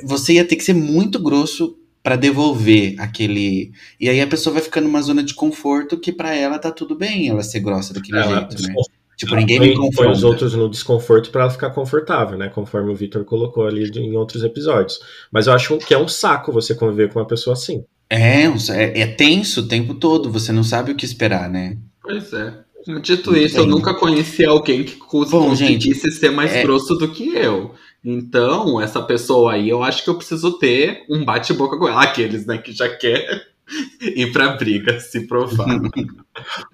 [0.03, 3.71] você ia ter que ser muito grosso pra devolver aquele.
[4.01, 6.97] E aí a pessoa vai ficando numa zona de conforto que pra ela tá tudo
[6.97, 8.75] bem ela ser grossa daquele Ela jeito, né?
[9.17, 10.11] Tipo, ninguém me Põe, põe confronta.
[10.13, 12.49] os outros no desconforto pra ela ficar confortável, né?
[12.49, 14.99] Conforme o Victor colocou ali em outros episódios.
[15.31, 17.85] Mas eu acho que é um saco você conviver com uma pessoa assim.
[18.11, 21.77] É, é, é tenso o tempo todo, você não sabe o que esperar, né?
[22.03, 22.55] Pois é.
[23.01, 27.75] Dito isso, eu nunca conheci alguém que conseguisse ser mais é- grosso do que eu.
[28.05, 32.03] Então, essa pessoa aí, eu acho que eu preciso ter um bate-boca com ela.
[32.03, 33.52] Aqueles, né, que já quer
[34.01, 35.69] ir pra briga, se provar.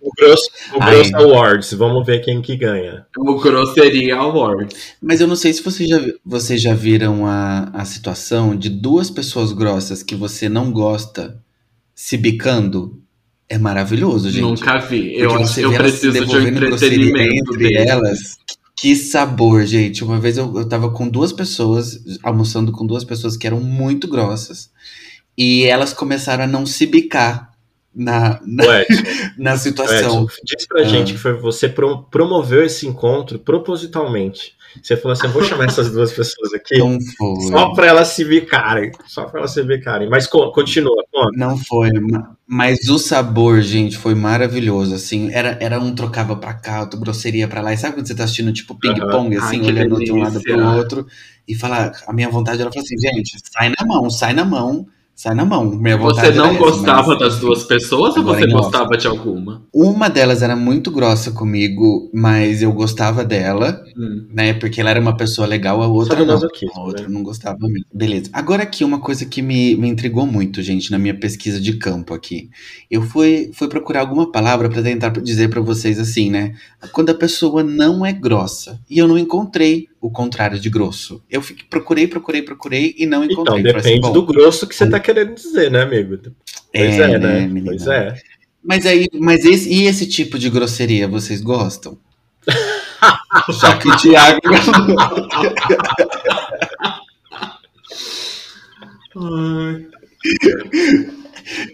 [0.00, 1.10] O Grosso, o Ai.
[1.10, 3.04] Grosso Awards, vamos ver quem que ganha.
[3.18, 4.72] o Grosseria Award.
[5.02, 9.10] Mas eu não sei se vocês já, vocês já viram a, a situação de duas
[9.10, 11.42] pessoas grossas que você não gosta
[11.92, 13.02] se bicando.
[13.48, 14.42] É maravilhoso, gente.
[14.42, 15.08] Nunca vi.
[15.08, 18.36] Porque Eu acho você que eu preciso de um entretenimento entre elas.
[18.76, 20.04] Que sabor, gente.
[20.04, 24.06] Uma vez eu, eu tava com duas pessoas, almoçando com duas pessoas que eram muito
[24.06, 24.70] grossas.
[25.38, 27.52] E elas começaram a não se bicar
[27.94, 29.02] na, na, O Edson,
[29.38, 30.24] na o situação.
[30.24, 30.84] Edson, diz pra Ah.
[30.84, 34.56] gente que foi você pro- promoveu esse encontro propositalmente.
[34.82, 36.76] Você falou assim: eu vou chamar essas duas pessoas aqui
[37.48, 38.92] só pra elas se bicarem.
[39.06, 40.08] Só pra elas se bicarem.
[40.10, 41.30] Mas co- continua, conta.
[41.36, 46.52] Não foi, ma- mas o sabor, gente, foi maravilhoso, assim, era, era um trocava pra
[46.52, 49.60] cá, outro grosseria pra lá, e sabe quando você tá assistindo, tipo, ping-pong, Ai, assim,
[49.60, 50.54] que olhando de um lado delícia.
[50.56, 51.06] pro outro,
[51.46, 54.86] e falar, a minha vontade era falar assim, gente, sai na mão, sai na mão,
[55.20, 58.22] sai na mão, minha vontade Você não era essa, gostava mas, das duas pessoas ou
[58.22, 58.62] agora você em off.
[58.62, 59.62] gostava de alguma?
[59.74, 64.28] Uma delas era muito grossa comigo, mas eu gostava dela, Hum.
[64.32, 66.34] né, porque ela era uma pessoa legal, a outra não.
[66.34, 67.08] masoquismo, A outra né?
[67.12, 67.84] não gostava mesmo.
[67.92, 68.30] Beleza.
[68.32, 72.14] Agora aqui, uma coisa que me, me intrigou muito, gente, na minha pesquisa de campo
[72.14, 72.48] aqui.
[72.88, 76.54] Eu fui, fui procurar alguma palavra pra tentar dizer pra vocês assim, né?
[76.92, 78.78] Quando a pessoa não é grossa.
[78.88, 81.22] E eu não encontrei o contrário de grosso.
[81.30, 83.72] Eu fiquei, procurei, procurei, procurei e não Então, encontrei.
[83.72, 86.18] Assim, depende bom, do grosso que você tá querendo dizer, né, amigo?
[86.72, 87.40] Pois é, né?
[87.46, 87.66] menina?
[87.66, 88.14] Pois é.
[88.62, 91.98] Mas aí, mas esse, e esse tipo de grosseria, vocês gostam?
[93.60, 94.40] Já que o Thiago.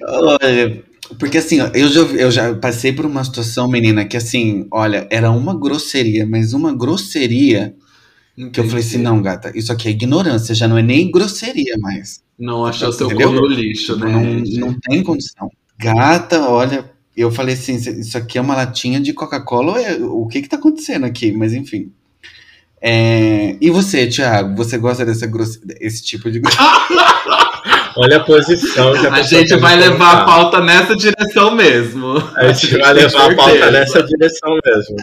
[0.02, 0.84] Olha,
[1.18, 5.06] porque assim, ó, eu já, eu já passei por uma situação, menina, que assim, olha,
[5.10, 7.74] era uma grosseria, mas uma grosseria
[8.52, 11.76] que eu falei assim, não, gata, isso aqui é ignorância, já não é nem grosseria
[11.78, 12.22] mais.
[12.38, 13.28] Não achou seu Entendeu?
[13.28, 14.10] cu no lixo, né?
[14.10, 15.48] não, não tem condição.
[15.78, 20.42] Gata, olha, eu falei assim, isso aqui é uma latinha de Coca-Cola, é- o que
[20.42, 21.30] que tá acontecendo aqui?
[21.32, 21.92] Mas enfim.
[22.80, 25.60] É, E você, Thiago, você gosta dessa grosse...
[25.80, 26.42] esse tipo de
[27.96, 32.16] Olha a posição que a, gente vai levar a pauta nessa direção mesmo.
[32.36, 34.96] A gente vai levar a pauta nessa direção mesmo.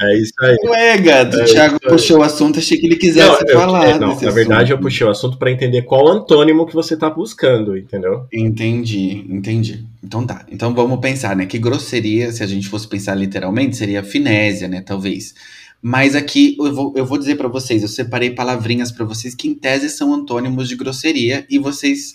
[0.00, 0.56] É isso aí.
[0.64, 1.90] Ué, gato, É o Thiago isso aí.
[1.92, 3.88] puxou o assunto, achei que ele quisesse Não, eu- falar.
[3.90, 4.82] é, não, na verdade, eu assunto.
[4.82, 8.26] puxei o assunto para entender qual antônimo que você tá buscando, entendeu?
[8.32, 9.84] Entendi, entendi.
[10.02, 10.44] Então tá.
[10.50, 11.46] Então vamos pensar, né?
[11.46, 14.80] Que grosseria, se a gente fosse pensar literalmente, seria finésia, né?
[14.80, 15.32] Talvez.
[15.80, 19.46] Mas aqui eu vou, eu vou dizer pra vocês, eu separei palavrinhas pra vocês que
[19.46, 22.14] em tese são antônimos de grosseria e vocês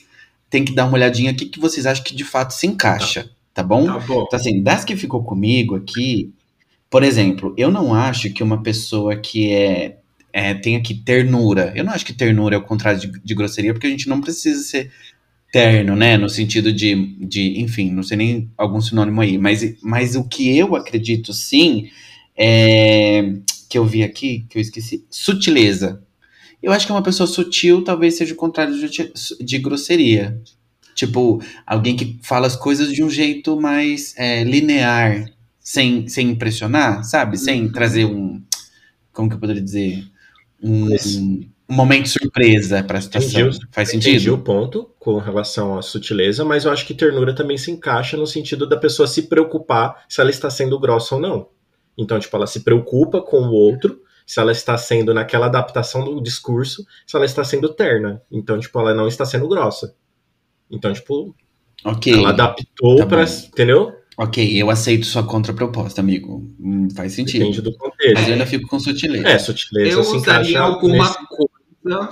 [0.49, 3.61] têm que dar uma olhadinha aqui que vocês acham que de fato se encaixa, tá
[3.63, 3.85] bom?
[3.85, 4.23] Tá bom.
[4.27, 6.31] Então, assim, das que ficou comigo aqui,
[6.89, 9.97] por exemplo, eu não acho que uma pessoa que é,
[10.33, 13.73] é tem aqui ternura, eu não acho que ternura é o contrário de, de grosseria,
[13.73, 14.91] porque a gente não precisa ser
[15.51, 16.17] terno, né?
[16.17, 20.57] No sentido de, de enfim, não sei nem algum sinônimo aí, mas, mas o que
[20.57, 21.89] eu acredito sim
[22.37, 23.33] é
[23.69, 26.01] que eu vi aqui, que eu esqueci, sutileza.
[26.61, 30.41] Eu acho que uma pessoa sutil talvez seja o contrário de, de grosseria.
[30.95, 35.31] Tipo, alguém que fala as coisas de um jeito mais é, linear,
[35.71, 37.37] sem, sem impressionar, sabe?
[37.37, 37.71] Sem Uhum.
[37.71, 38.41] trazer um.
[39.13, 40.03] Como que eu poderia dizer?
[40.63, 40.87] Um,
[41.69, 43.41] um momento surpresa pra situação.
[43.49, 43.59] Entendi.
[43.71, 44.37] Faz Entendi o sentido?
[44.39, 48.67] ponto com relação à sutileza, mas eu acho que ternura também se encaixa no sentido
[48.67, 51.49] da pessoa se preocupar se ela está sendo grossa ou não.
[51.95, 56.19] Então, tipo, ela se preocupa com o outro, se ela está sendo naquela adaptação do
[56.19, 58.23] discurso, se ela está sendo terna.
[58.31, 59.93] Então, tipo, ela não está sendo grossa.
[60.71, 61.35] Então, tipo,
[61.85, 62.11] Ok.
[62.11, 63.21] ela adaptou Tá bom.
[63.21, 63.98] Entendeu?
[64.21, 66.53] Ok, eu aceito sua contraproposta, amigo.
[66.59, 67.39] Hum, faz sentido.
[67.45, 68.27] Depende do Mas contexto.
[68.27, 69.27] eu ainda fico com sutileza.
[69.29, 72.09] É, sutileza Eu se usaria alguma nesse- coisa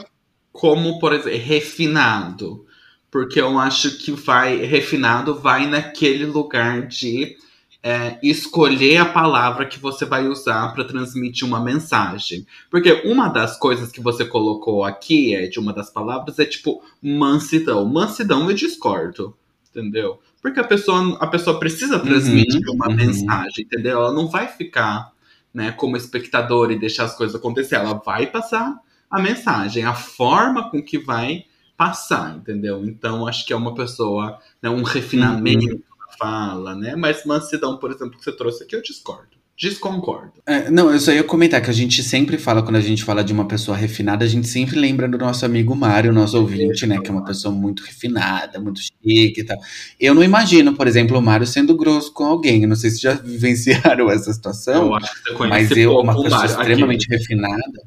[0.54, 2.66] como, por exemplo, refinado.
[3.12, 4.56] Porque eu acho que vai.
[4.66, 7.36] Refinado vai naquele lugar de
[7.84, 12.46] é, escolher a palavra que você vai usar para transmitir uma mensagem.
[12.72, 16.82] Porque uma das coisas que você colocou aqui, é, de uma das palavras, é tipo
[17.02, 17.86] mansidão.
[17.86, 19.36] Mansidão eu discordo,
[19.70, 20.20] entendeu?
[20.48, 22.96] Porque a pessoa, a pessoa precisa transmitir uma uhum.
[22.96, 24.00] mensagem, entendeu?
[24.00, 25.12] Ela não vai ficar
[25.54, 27.76] né, como espectador e deixar as coisas acontecer.
[27.76, 28.80] Ela vai passar
[29.12, 32.86] a mensagem, a forma com que vai passar, entendeu?
[32.86, 35.82] Então acho que é uma pessoa, né, um refinamento Uhum.
[36.00, 36.96] na fala, né?
[36.96, 39.37] Mas mansidão, por exemplo, que você trouxe aqui, eu discordo.
[39.60, 40.34] Desconcordo.
[40.46, 43.24] É, não, eu só ia comentar que a gente sempre fala, quando a gente fala
[43.24, 47.00] de uma pessoa refinada, a gente sempre lembra do nosso amigo Mário, nosso ouvinte, né?
[47.02, 49.58] Que é uma pessoa muito refinada, muito chique e tal.
[50.00, 52.62] Eu não imagino, por exemplo, o Mário sendo grosso com alguém.
[52.62, 54.88] Eu não sei se já vivenciaram essa situação.
[54.90, 56.52] Eu acho que você conhece mas eu, uma pessoa Mário.
[56.52, 57.16] extremamente Aqui.
[57.18, 57.82] refinada.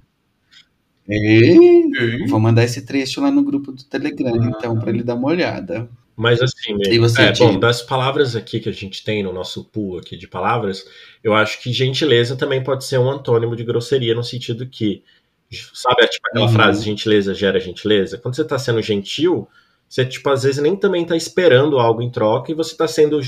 [1.09, 4.53] Ei, Vou mandar esse trecho lá no grupo do Telegram, Ah.
[4.57, 5.89] então, pra ele dar uma olhada.
[6.21, 6.77] Mas assim,
[7.19, 10.85] é, bom, das palavras aqui que a gente tem no nosso pool aqui de palavras,
[11.25, 15.03] eu acho que gentileza também pode ser um antônimo de grosseria, no sentido que,
[15.73, 16.53] sabe, tipo aquela Uhum.
[16.53, 18.19] frase, gentileza gera gentileza?
[18.19, 19.49] Quando você tá sendo gentil,
[19.89, 23.19] você, tipo, às vezes nem também tá esperando algo em troca e você tá sendo.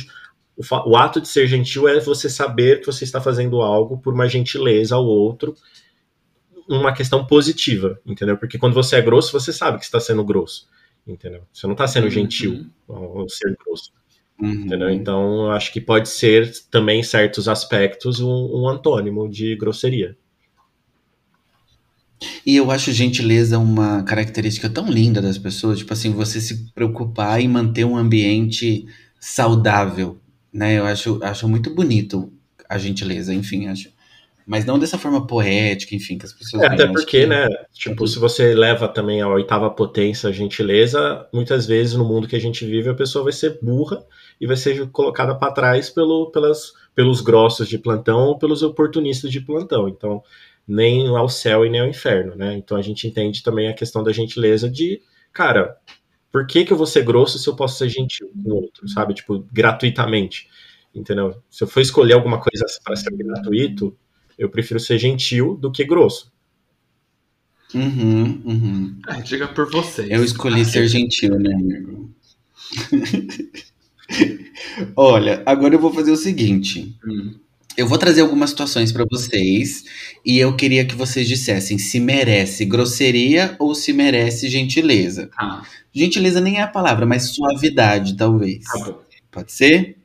[0.55, 4.12] O, o ato de ser gentil é você saber que você está fazendo algo por
[4.12, 5.57] uma gentileza ao outro,
[6.68, 8.37] uma questão positiva, entendeu?
[8.37, 10.68] Porque quando você é grosso, você sabe que está sendo grosso,
[11.06, 11.42] entendeu?
[11.52, 13.92] Você não tá sendo gentil ao ao ser grosso.
[14.40, 14.50] Uhum.
[14.50, 14.90] Entendeu?
[14.90, 20.16] Então, eu acho que pode ser também, em certos aspectos, um, um antônimo de grosseria.
[22.46, 27.40] E eu acho gentileza uma característica tão linda das pessoas, tipo assim, você se preocupar
[27.40, 28.86] em manter um ambiente
[29.20, 30.20] saudável,
[30.52, 30.78] né?
[30.78, 32.32] Eu acho, acho muito bonito
[32.68, 33.91] a gentileza, enfim, acho.
[34.46, 37.46] Mas não dessa forma poética, enfim, que as pessoas É, até porque, que- né?
[37.72, 42.37] Tipo, se você leva também a oitava potência a gentileza, muitas vezes no mundo que
[42.37, 44.05] a gente vive, a pessoa vai ser burra
[44.40, 49.31] e vai ser colocada para trás pelo, pelas, pelos grossos de plantão ou pelos oportunistas
[49.31, 49.88] de plantão.
[49.88, 50.22] Então,
[50.66, 52.55] nem ao céu e nem ao inferno, né?
[52.57, 55.00] Então a gente entende também a questão da gentileza de,
[55.33, 55.76] cara,
[56.31, 58.88] por que, que eu vou ser grosso se eu posso ser gentil com o outro,
[58.88, 59.14] sabe?
[59.14, 60.48] Tipo, gratuitamente.
[60.94, 61.42] Entendeu?
[61.50, 63.96] Se eu for escolher alguma coisa para ser gratuito,
[64.38, 66.31] eu prefiro ser gentil do que grosso.
[67.75, 68.97] Uhum, uhum.
[69.09, 70.11] É, diga por vocês.
[70.11, 72.11] Eu escolhi Ah, ser gentil, né, amigo?
[74.97, 76.95] Olha, agora eu vou fazer o seguinte.
[77.07, 77.35] hum.
[77.75, 79.85] Eu vou trazer algumas situações pra vocês
[80.27, 85.29] e eu queria que vocês dissessem se merece grosseria ou se merece gentileza.
[85.35, 88.62] Tá, Gentileza nem é a palavra, mas suavidade, talvez.
[88.64, 88.95] tá.
[89.31, 89.97] Pode ser?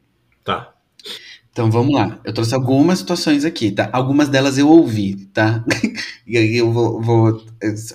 [1.58, 2.20] Então vamos lá.
[2.24, 3.90] Eu trouxe algumas situações aqui, tá?
[3.92, 5.66] Algumas delas eu ouvi, tá?
[6.28, 7.44] e aí eu vou, vou-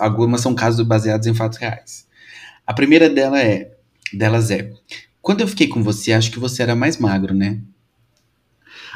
[0.01, 2.09] Algumas são casos baseados em fatos reais.
[2.66, 3.72] A primeira dela é,
[4.12, 4.72] delas é.
[5.20, 7.61] Quando eu fiquei com você, acho que você era mais magro, né?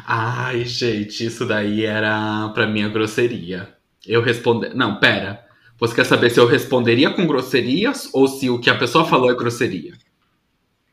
[0.06, 3.74] Ai, gente, isso daí era pra mim a grosseria.
[4.06, 4.70] Eu respondi.
[4.74, 5.44] Não, pera.
[5.78, 9.30] Você quer saber se eu responderia com grosserias ou se o que a pessoa falou
[9.30, 9.92] é grosseria?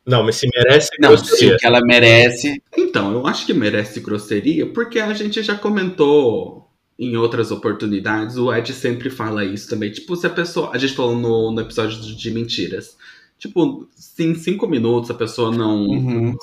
[0.06, 1.54] Não, mas se merece Não, se grosseria.
[1.54, 2.62] o que ela merece.
[2.76, 8.36] Então, eu acho que merece grosseria porque a gente já comentou em outras oportunidades.
[8.36, 9.90] O Ed sempre fala isso também.
[9.90, 10.70] Tipo, se a pessoa.
[10.74, 12.96] A gente falou no, no episódio de mentiras.
[13.38, 15.86] Tipo, se em cinco minutos a pessoa não.
[15.88, 16.36] Uhum.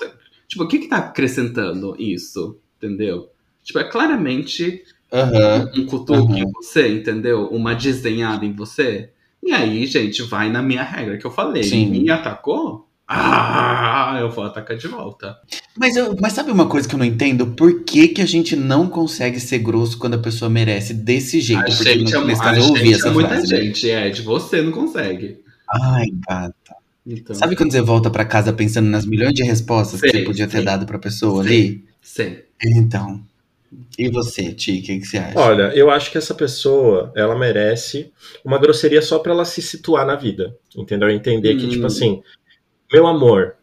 [0.48, 2.58] Tipo, o que que tá acrescentando isso?
[2.78, 3.30] Entendeu?
[3.64, 5.70] Tipo, é claramente Aham.
[5.78, 6.52] um cutuque em Uhum.
[6.56, 7.48] você, entendeu?
[7.48, 9.10] Uma desenhada em você.
[9.44, 11.64] E aí, gente, vai na minha regra que eu falei.
[11.64, 11.90] Sim.
[11.92, 12.88] Me atacou?
[13.14, 15.38] Ah, eu vou atacar de volta.
[15.78, 17.48] Mas, eu- mas sabe uma coisa que eu não entendo?
[17.48, 21.62] Por que, que a gente não consegue ser grosso quando a pessoa merece desse jeito?
[21.62, 23.54] A Porque gente, no- é, nesse a caso eu ouvi essa é muita frase.
[23.54, 23.62] né?
[23.62, 24.22] gente, Ed.
[24.22, 25.40] Você não consegue.
[25.70, 26.54] Ai, gata.
[27.06, 30.26] Então, Sabe quando você volta pra casa pensando nas milhões de respostas que Sei, você
[30.26, 30.66] podia ter sei.
[30.66, 31.58] dado pra pessoa Sei.
[31.58, 31.86] ali?
[32.02, 32.46] sei.
[32.64, 33.22] Então.
[33.98, 35.40] E você, Ti, o que, que você acha?
[35.40, 38.12] Olha, eu acho que essa pessoa, ela merece
[38.44, 41.10] uma grosseria só pra ela se situar na vida, entendeu?
[41.10, 41.70] Entender que, Hum.
[41.70, 42.22] tipo assim,
[42.92, 43.56] meu amor,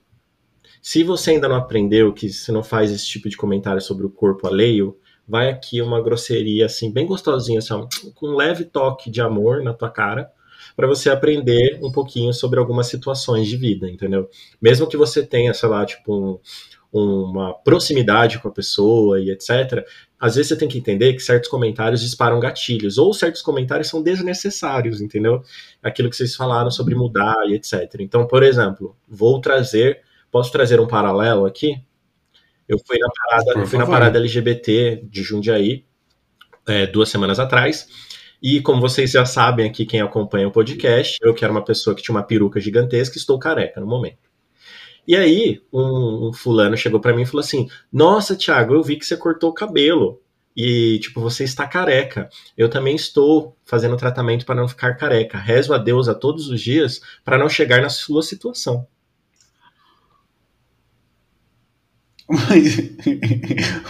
[0.82, 4.10] se você ainda não aprendeu que você não faz esse tipo de comentário sobre o
[4.10, 7.74] corpo alheio, vai aqui uma grosseria, assim, bem gostosinha, assim,
[8.14, 10.30] com um leve toque de amor na tua cara,
[10.76, 14.28] pra você aprender um pouquinho sobre algumas situações de vida, entendeu?
[14.62, 16.40] Mesmo que você tenha, sei lá, tipo, um-
[16.92, 19.84] uma proximidade com a pessoa e etc.,
[20.18, 24.02] às vezes você tem que entender que certos comentários disparam gatilhos, ou certos comentários são
[24.02, 25.42] desnecessários, entendeu?
[25.82, 27.96] Aquilo que vocês falaram sobre mudar e etc.
[28.00, 31.80] Então, por exemplo, vou trazer, posso trazer um paralelo aqui?
[32.68, 35.84] Eu fui na parada, fui na parada LGBT de Jundiaí
[36.66, 37.88] é, duas semanas atrás.
[38.40, 41.96] E como vocês já sabem aqui, quem acompanha o podcast, eu que era uma pessoa
[41.96, 44.27] que tinha uma peruca gigantesca, estou careca no momento.
[45.08, 48.96] E aí, um, um fulano chegou pra mim e falou assim: Nossa, Thiago, eu vi
[48.98, 50.22] que você cortou o cabelo.
[50.56, 52.28] E, tipo, você está careca.
[52.56, 55.38] Eu também estou fazendo tratamento para não ficar careca.
[55.38, 58.86] Rezo a Deus a todos os dias para não chegar na sua situação.
[62.28, 62.76] Mas,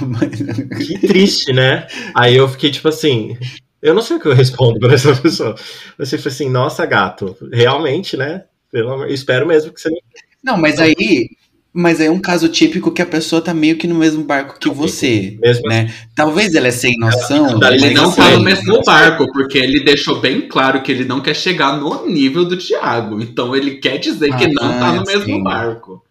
[0.00, 1.86] mas- Que triste, né?
[2.14, 3.36] Aí eu fiquei tipo assim.
[3.80, 5.54] Eu não sei o que eu respondo pra essa pessoa.
[5.98, 8.44] Você foi assim, nossa, gato, realmente, né?
[8.72, 9.98] Pelo amor, eu espero mesmo que você não.
[10.42, 11.30] Não, mas aí.
[11.70, 14.68] Mas é um caso típico que a pessoa tá meio que no mesmo barco que
[14.70, 15.92] você, Mesmo né?
[16.16, 17.60] Talvez ela é sem noção.
[17.70, 21.20] Ele não assim, tá no mesmo barco, porque ele deixou bem claro que ele não
[21.20, 23.20] quer chegar no nível do Thiago.
[23.20, 25.42] Então ele quer dizer que não tá no Ah, mesmo sim.
[25.42, 26.02] barco.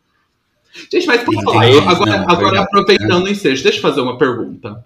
[0.91, 4.85] Gente, mas por falar, agora, Não, agora aproveitando o ensejo, deixa eu fazer uma pergunta.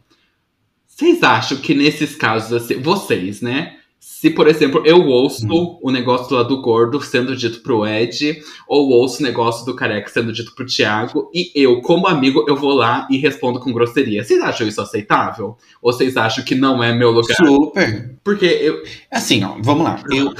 [0.88, 3.74] Vocês acham que nesses casos, assim, vocês, né?
[4.04, 5.78] Se, por exemplo, eu ouço Hum.
[5.80, 10.10] o negócio lá do gordo sendo dito pro Ed, ou ouço o negócio do careca
[10.10, 14.24] sendo dito pro Thiago, e eu, como amigo, eu vou lá e respondo com grosseria.
[14.24, 15.56] Vocês acham isso aceitável?
[15.80, 17.38] Ou vocês acham que não é meu lugar?
[17.38, 18.16] Super.
[18.24, 18.82] Porque eu.
[19.12, 20.02] Assim, ó, vamos lá.
[20.10, 20.34] Eu, é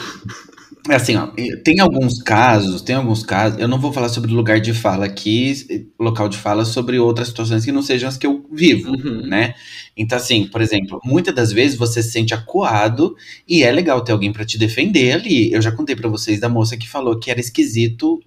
[0.90, 1.28] assim, ó,
[1.64, 5.88] tem alguns casos, tem alguns casos, eu não vou falar sobre lugar de fala aqui,
[6.00, 9.28] local de fala, sobre outras situações que não sejam as que eu vivo, Uhum.
[9.28, 9.54] né?
[9.96, 13.16] Então, assim, por exemplo, muitas das vezes você se sente acuado
[13.48, 15.52] e é legal ter alguém pra te defender ali.
[15.54, 18.20] Eu já contei pra vocês da moça que falou que era esquisito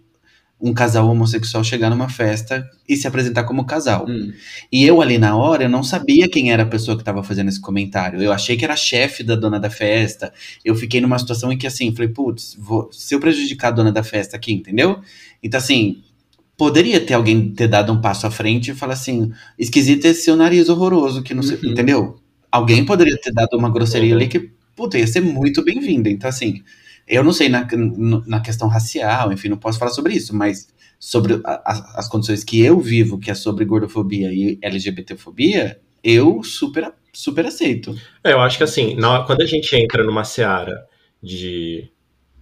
[0.67, 4.07] um casal homossexual chegar numa festa e se apresentar como casal.
[4.09, 4.33] Hum.
[4.73, 7.49] E eu ali na hora, eu não sabia quem era a pessoa que estava fazendo
[7.49, 8.23] esse comentário.
[8.23, 10.33] Eu achei que era a chefe da dona da festa.
[10.65, 13.93] Eu fiquei numa situação em que, assim, falei, putz, vou- se eu prejudicar a dona
[13.93, 15.01] da festa aqui, entendeu?
[15.43, 16.03] Então, assim,
[16.57, 20.35] poderia ter alguém ter dado um passo à frente e falar assim, esquisito esse seu
[20.37, 21.73] nariz horroroso, que não sei, Uhum.
[21.73, 22.17] entendeu?
[22.51, 26.09] Alguém poderia ter dado uma grosseria ali que, puta, ia ser muito bem-vinda.
[26.09, 26.63] Então, assim,
[27.07, 27.67] eu não sei na,
[28.27, 32.45] na questão racial, enfim, não posso falar sobre isso, mas sobre a- a- as condições
[32.45, 37.95] que eu vivo, que é sobre gordofobia e LGBTfobia, eu super, super aceito.
[38.23, 40.87] É, eu acho que assim, na- quando a gente entra numa seara
[41.23, 41.91] de,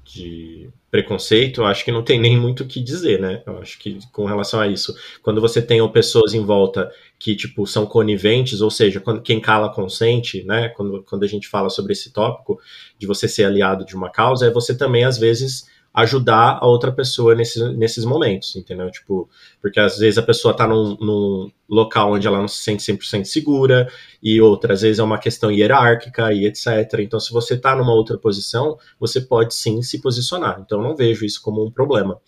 [0.04, 3.42] de preconceito, eu acho que não tem nem muito o que dizer, né?
[3.46, 6.90] Eu acho que com relação a isso, quando você tem pessoas em volta
[7.22, 10.70] que, tipo, são coniventes, ou seja, quando quem cala consente, né?
[10.70, 12.58] Quando, quando a gente fala sobre esse tópico
[12.98, 16.90] de você ser aliado de uma causa, é você também, às vezes, ajudar a outra
[16.90, 18.90] pessoa nesses, nesses momentos, entendeu?
[18.90, 19.30] Tipo,
[19.60, 23.24] porque às vezes a pessoa tá num, num local onde ela não se sente 100%
[23.24, 23.88] segura,
[24.20, 26.66] e outras vezes é uma questão hierárquica e etc.
[26.98, 30.60] Então, se você está numa outra posição, você pode sim se posicionar.
[30.60, 32.20] Então, eu não vejo isso como um problema.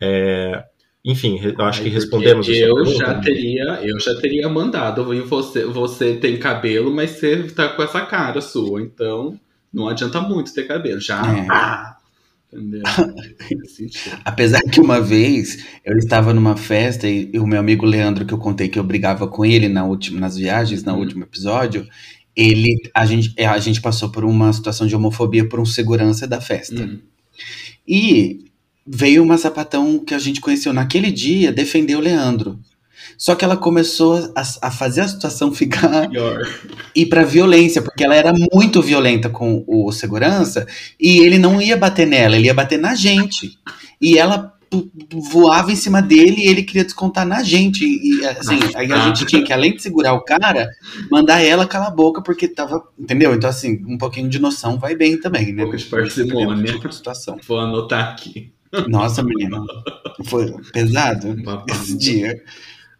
[0.00, 0.64] É,
[1.08, 2.98] enfim, eu acho Ai, que respondemos Eu pergunta.
[3.06, 5.12] já teria, eu já teria mandado.
[5.14, 9.38] E você, você tem cabelo, mas você tá com essa cara sua, então
[9.72, 11.00] não adianta muito ter cabelo.
[11.00, 11.20] Já.
[11.36, 11.46] É.
[11.50, 11.96] Ah,
[12.52, 12.82] entendeu?
[14.24, 18.34] Apesar que uma vez eu estava numa festa e, e o meu amigo Leandro, que
[18.34, 21.00] eu contei que eu brigava com ele na última, nas viagens, no Uhum.
[21.00, 21.86] último episódio,
[22.36, 26.26] ele, a gente, é, a gente passou por uma situação de homofobia por um segurança
[26.26, 26.82] da festa.
[26.82, 26.98] Hum.
[27.86, 28.44] E
[28.90, 32.58] veio uma sapatão que a gente conheceu naquele dia defender o Leandro.
[33.16, 36.40] Só que ela começou a, a fazer a situação ficar Pior.
[36.94, 40.66] ir pra violência, porque ela era muito violenta com o segurança
[40.98, 43.58] e ele não ia bater nela, ele ia bater na gente.
[44.00, 44.54] E ela
[45.32, 47.84] voava em cima dele e ele queria descontar na gente.
[47.84, 50.70] E assim, aí a gente tinha que, além de segurar o cara,
[51.10, 52.82] mandar ela calar a boca, porque tava.
[52.98, 53.34] Entendeu?
[53.34, 55.62] Então, assim, um pouquinho de noção vai bem também, né?
[55.62, 56.72] Um pouco de parcimônia.
[56.74, 57.38] Tipo de situação.
[57.46, 58.52] Vou anotar aqui.
[58.88, 59.58] Nossa, menina.
[60.24, 61.72] Foi pesado Babado.
[61.72, 62.42] esse dia.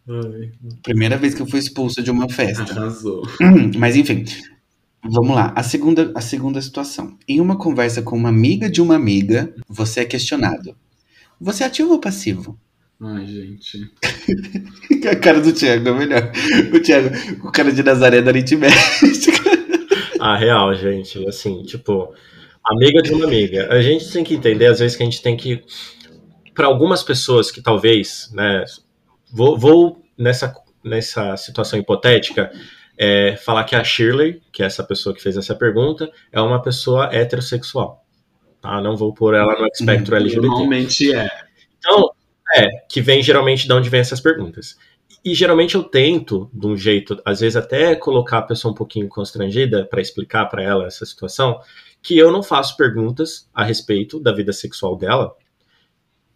[0.07, 0.51] Ai,
[0.83, 2.63] Primeira vez que eu fui expulso de uma festa.
[2.73, 3.21] arrasou.
[3.41, 4.23] Hum, Mas enfim,
[5.03, 5.53] vamos lá.
[5.55, 7.17] A segunda, a segunda situação.
[7.27, 10.75] Em uma conversa com uma amiga de uma amiga, você é questionado.
[11.39, 12.59] Você é ativo ou passivo?
[13.01, 13.89] Ai, gente.
[15.09, 16.31] A cara do Thiago é melhor.
[16.73, 17.09] O Thiago,
[17.47, 19.39] o cara de Nazaré da aritmética.
[20.19, 21.25] Ah, real, gente.
[21.27, 22.13] Assim, tipo,
[22.65, 23.71] amiga de uma amiga.
[23.71, 25.63] A gente tem que entender, às vezes, que a gente tem que.
[26.53, 28.65] Para algumas pessoas que talvez, né.
[29.31, 32.51] Vou, vou nessa, nessa situação hipotética,
[32.97, 36.61] é, falar que a Shirley, que é essa pessoa que fez essa pergunta, é uma
[36.61, 38.03] pessoa heterossexual.
[38.61, 38.81] Tá?
[38.81, 40.47] Não vou pôr ela no espectro LGBT.
[40.47, 41.29] Normalmente é.
[41.77, 42.11] Então,
[42.55, 44.77] é, que vem geralmente de onde vem essas perguntas.
[45.23, 49.07] E geralmente eu tento, de um jeito, às vezes até colocar a pessoa um pouquinho
[49.07, 51.59] constrangida para explicar para ela essa situação,
[52.01, 55.35] que eu não faço perguntas a respeito da vida sexual dela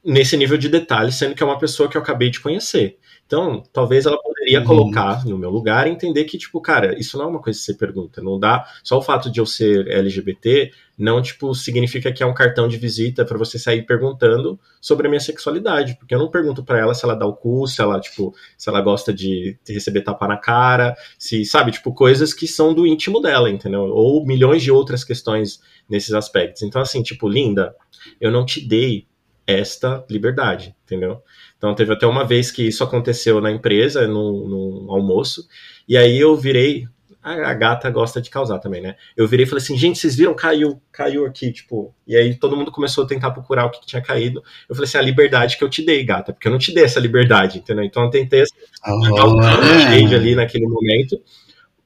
[0.04, 3.00] nesse nível de detalhe, sendo que é uma pessoa que eu acabei de conhecer.
[3.26, 4.66] Então, talvez ela poderia Uhum.
[4.66, 7.66] colocar no meu lugar e entender que, tipo, cara, isso não é uma coisa que
[7.66, 8.22] você pergunta.
[8.22, 8.66] Não dá.
[8.84, 12.78] Só o fato de eu ser LGBT não, tipo, significa que é um cartão de
[12.78, 15.96] visita para você sair perguntando sobre a minha sexualidade.
[15.98, 18.70] Porque eu não pergunto para ela se ela dá o cu, se ela, tipo, se
[18.70, 23.22] ela gosta de receber tapa na cara, se, sabe, tipo, coisas que são do íntimo
[23.22, 23.84] dela, entendeu?
[23.84, 26.62] Ou milhões de outras questões nesses aspectos.
[26.62, 27.74] Então, assim, tipo, linda,
[28.20, 29.08] eu não te dei
[29.46, 31.22] esta liberdade, entendeu?
[31.58, 35.48] Então teve até uma vez que isso aconteceu na empresa, num, num almoço,
[35.88, 36.88] e aí eu virei
[37.24, 38.96] a, a, gata gosta de causar também, né?
[39.16, 40.34] Eu virei e falei assim, gente, vocês viram?
[40.34, 41.96] Caiu, caiu aqui, tipo.
[42.06, 44.44] E aí todo mundo começou a tentar procurar o que tinha caído.
[44.68, 46.84] Eu falei assim, a liberdade que eu te dei, gata, porque eu não te dei
[46.84, 47.86] essa liberdade, entendeu?
[47.86, 48.54] Então eu tentei assim,
[48.86, 50.16] oh, é.
[50.16, 51.18] ali naquele momento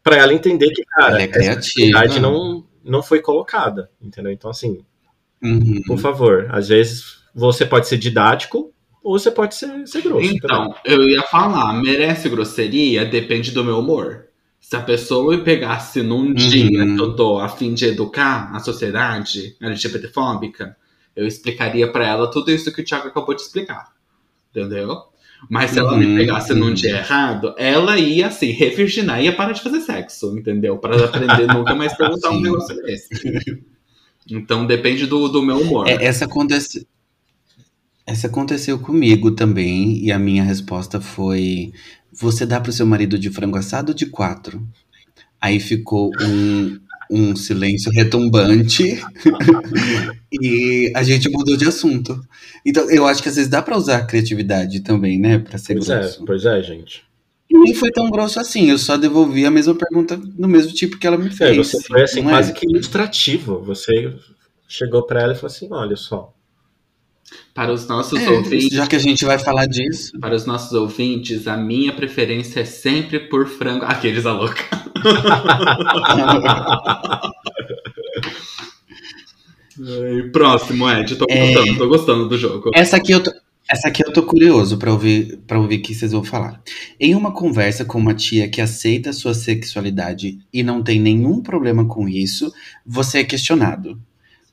[0.04, 4.32] para ela entender que, cara, é essa liberdade não, não foi colocada, entendeu?
[4.32, 4.80] Então, assim,
[5.44, 5.84] uhum.
[5.86, 8.74] por favor, às vezes você pode ser didático,
[9.04, 10.26] ou você pode ser, ser grosso.
[10.26, 10.82] Então, também.
[10.86, 13.06] eu ia falar, merece grosseria?
[13.06, 14.26] Depende do meu humor.
[14.60, 16.34] Se a pessoa me pegasse num uhum.
[16.34, 20.76] dia que eu tô a fim de educar a sociedade LGBTfóbica,
[21.16, 23.94] eu explicaria para ela tudo isso que o Thiago acabou de explicar.
[24.50, 25.04] Entendeu?
[25.48, 26.00] Mas se ela uhum.
[26.00, 30.36] me pegasse num dia errado, ela ia assim, revirginar e ia parar de fazer sexo,
[30.36, 30.80] entendeu?
[30.80, 33.62] Para aprender nunca mais perguntar um negócio desse.
[34.30, 35.88] Então depende do, do meu humor.
[35.88, 36.88] É, essa acontece.
[38.08, 41.74] Essa aconteceu comigo também, e a minha resposta foi:
[42.14, 44.66] Você dá pro seu marido de frango assado de quatro?
[45.42, 46.80] Aí ficou um,
[47.12, 48.98] um silêncio retumbante
[50.32, 52.18] e a gente mudou de assunto.
[52.66, 55.40] Então, eu acho que às vezes dá para usar a criatividade também, né?
[55.40, 56.24] Pra ser pois é, grosso.
[56.24, 57.04] É, pois é, gente.
[57.50, 60.98] E nem foi tão grosso assim, eu só devolvi a mesma pergunta no mesmo tipo
[60.98, 61.58] que ela me fez.
[61.58, 62.24] É, você foi assim, é?
[62.24, 63.62] quase que ilustrativo.
[63.64, 64.14] Você
[64.66, 66.34] chegou para ela e falou assim: olha só,
[67.54, 68.70] para os nossos é, ouvintes.
[68.70, 70.18] Já que a gente vai falar disso.
[70.20, 73.86] Para os nossos ouvintes, a minha preferência é sempre por frango.
[73.86, 74.64] Aqueles a louca.
[80.32, 81.16] Próximo, Ed.
[81.16, 81.54] Tô é...
[81.54, 82.72] gostando, tô gostando do jogo.
[82.74, 83.32] Essa aqui eu tô.
[83.70, 86.62] Essa aqui eu tô curioso para ouvir para ouvir o que vocês vão falar.
[86.98, 91.42] Em uma conversa com uma tia que aceita a sua sexualidade e não tem nenhum
[91.42, 92.50] problema com isso,
[92.86, 94.00] você é questionado.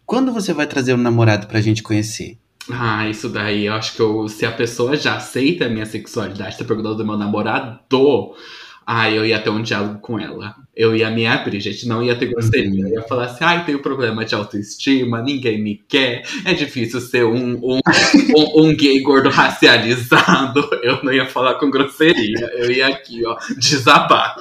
[0.05, 2.37] Quando você vai trazer um namorado pra gente conhecer?
[2.71, 6.57] Ah, isso daí, eu acho que eu, se a pessoa já aceita a minha sexualidade,
[6.57, 7.79] tá perguntando do meu namorado,
[8.87, 10.55] ah, eu ia ter um diálogo com ela.
[10.77, 12.71] Eu ia me abrir, gente, não ia ter grosseria.
[12.71, 12.89] Uhum.
[12.89, 17.25] Eu ia falar assim, ai, tenho problema de autoestima, ninguém me quer, é difícil ser
[17.25, 17.81] um, um,
[18.37, 20.69] um, um, gay gordo racializado.
[20.83, 24.37] Eu não ia falar com grosseria, eu ia aqui, ó, desabar.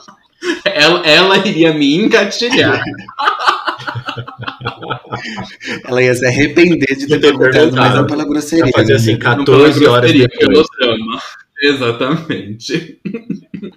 [0.66, 2.82] Ela, ela iria me engatilhar.
[5.86, 8.72] Ela ia se arrepender de ter perguntado, mas não pela grosseria.
[8.74, 10.68] Fazer assim, 14 horas depois.
[11.62, 13.00] Exatamente.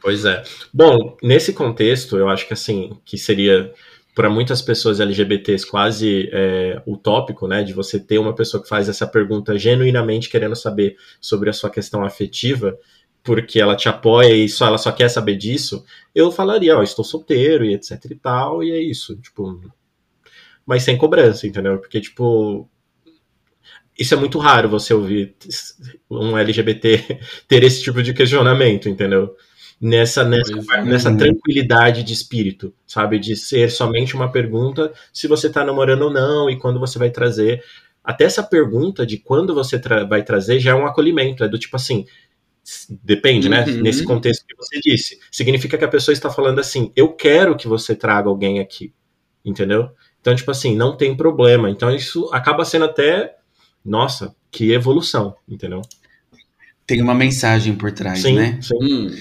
[0.00, 0.42] Pois é.
[0.72, 3.72] Bom, nesse contexto, eu acho que assim, que seria
[4.16, 8.88] para muitas pessoas LGBTs quase é, utópico, né, de você ter uma pessoa que faz
[8.88, 12.78] essa pergunta genuinamente querendo saber sobre a sua questão afetiva,
[13.22, 15.84] porque ela te apoia e só ela só quer saber disso,
[16.14, 19.60] eu falaria, ó, estou solteiro e etc e tal, e é isso, tipo,
[20.66, 21.78] mas sem cobrança, entendeu?
[21.78, 22.68] Porque, tipo,
[23.98, 25.34] isso é muito raro você ouvir
[26.10, 29.34] um LGBT ter esse tipo de questionamento, entendeu?
[29.80, 30.84] Nessa, nessa, é.
[30.84, 33.18] nessa tranquilidade de espírito, sabe?
[33.18, 37.10] De ser somente uma pergunta se você tá namorando ou não e quando você vai
[37.10, 37.62] trazer.
[38.02, 41.58] Até essa pergunta de quando você tra vai trazer já é um acolhimento, é do
[41.58, 42.06] tipo assim.
[43.02, 43.64] Depende, né?
[43.64, 43.76] uhum.
[43.76, 43.82] né?
[43.82, 45.18] Nesse contexto que você disse.
[45.30, 48.92] Significa que a pessoa está falando assim: eu quero que você traga alguém aqui,
[49.46, 49.88] entendeu?
[50.20, 51.70] Então, tipo assim, não tem problema.
[51.70, 53.36] Então, isso acaba sendo até,
[53.84, 55.82] nossa, que evolução, entendeu?
[56.84, 58.58] Tem uma mensagem por trás, sim, né?
[58.60, 58.74] Sim.
[58.82, 59.16] Hum.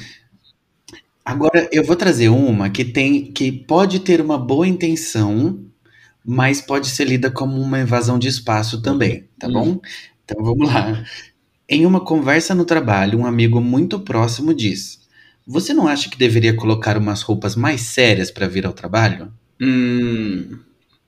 [1.23, 5.63] Agora, eu vou trazer uma que tem que pode ter uma boa intenção,
[6.23, 9.53] mas pode ser lida como uma invasão de espaço também, tá hum.
[9.53, 9.81] bom?
[10.23, 11.03] Então vamos lá.
[11.67, 14.99] Em uma conversa no trabalho, um amigo muito próximo diz:
[15.47, 19.31] Você não acha que deveria colocar umas roupas mais sérias para vir ao trabalho?
[19.59, 20.59] Hum.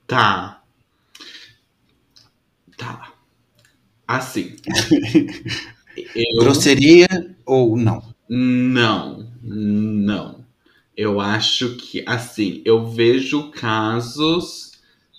[0.06, 0.62] Tá.
[2.76, 3.12] Tá.
[4.06, 4.56] Assim.
[6.14, 6.38] eu...
[6.40, 7.06] Grosseria
[7.44, 8.14] ou não?
[8.28, 10.44] Não, não.
[10.96, 14.72] Eu acho que, assim, eu vejo casos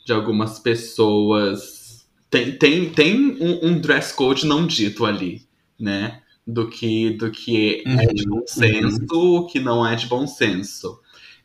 [0.06, 2.06] de algumas pessoas.
[2.30, 5.44] Tem, tem, tem um, um dress code não dito ali,
[5.80, 6.22] né?
[6.46, 8.48] Do que, do que uhum, é de bom uhum.
[8.48, 9.48] senso, o uhum.
[9.48, 11.00] que não é de bom senso.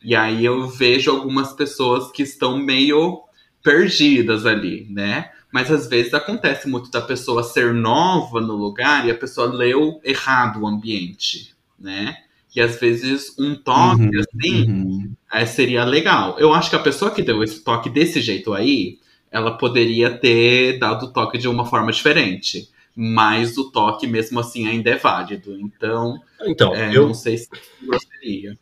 [0.05, 3.23] E aí eu vejo algumas pessoas que estão meio
[3.63, 5.31] perdidas ali, né?
[5.51, 9.99] Mas às vezes acontece muito da pessoa ser nova no lugar e a pessoa leu
[10.03, 12.17] errado o ambiente, né?
[12.55, 15.11] E às vezes um toque uhum, assim uhum.
[15.33, 16.37] É, seria legal.
[16.37, 18.99] Eu acho que a pessoa que deu esse toque desse jeito aí,
[19.31, 22.69] ela poderia ter dado o toque de uma forma diferente.
[22.95, 25.59] Mas o toque, mesmo assim, ainda é válido.
[25.59, 27.49] Então, então é, eu não sei se
[27.83, 28.55] gostaria.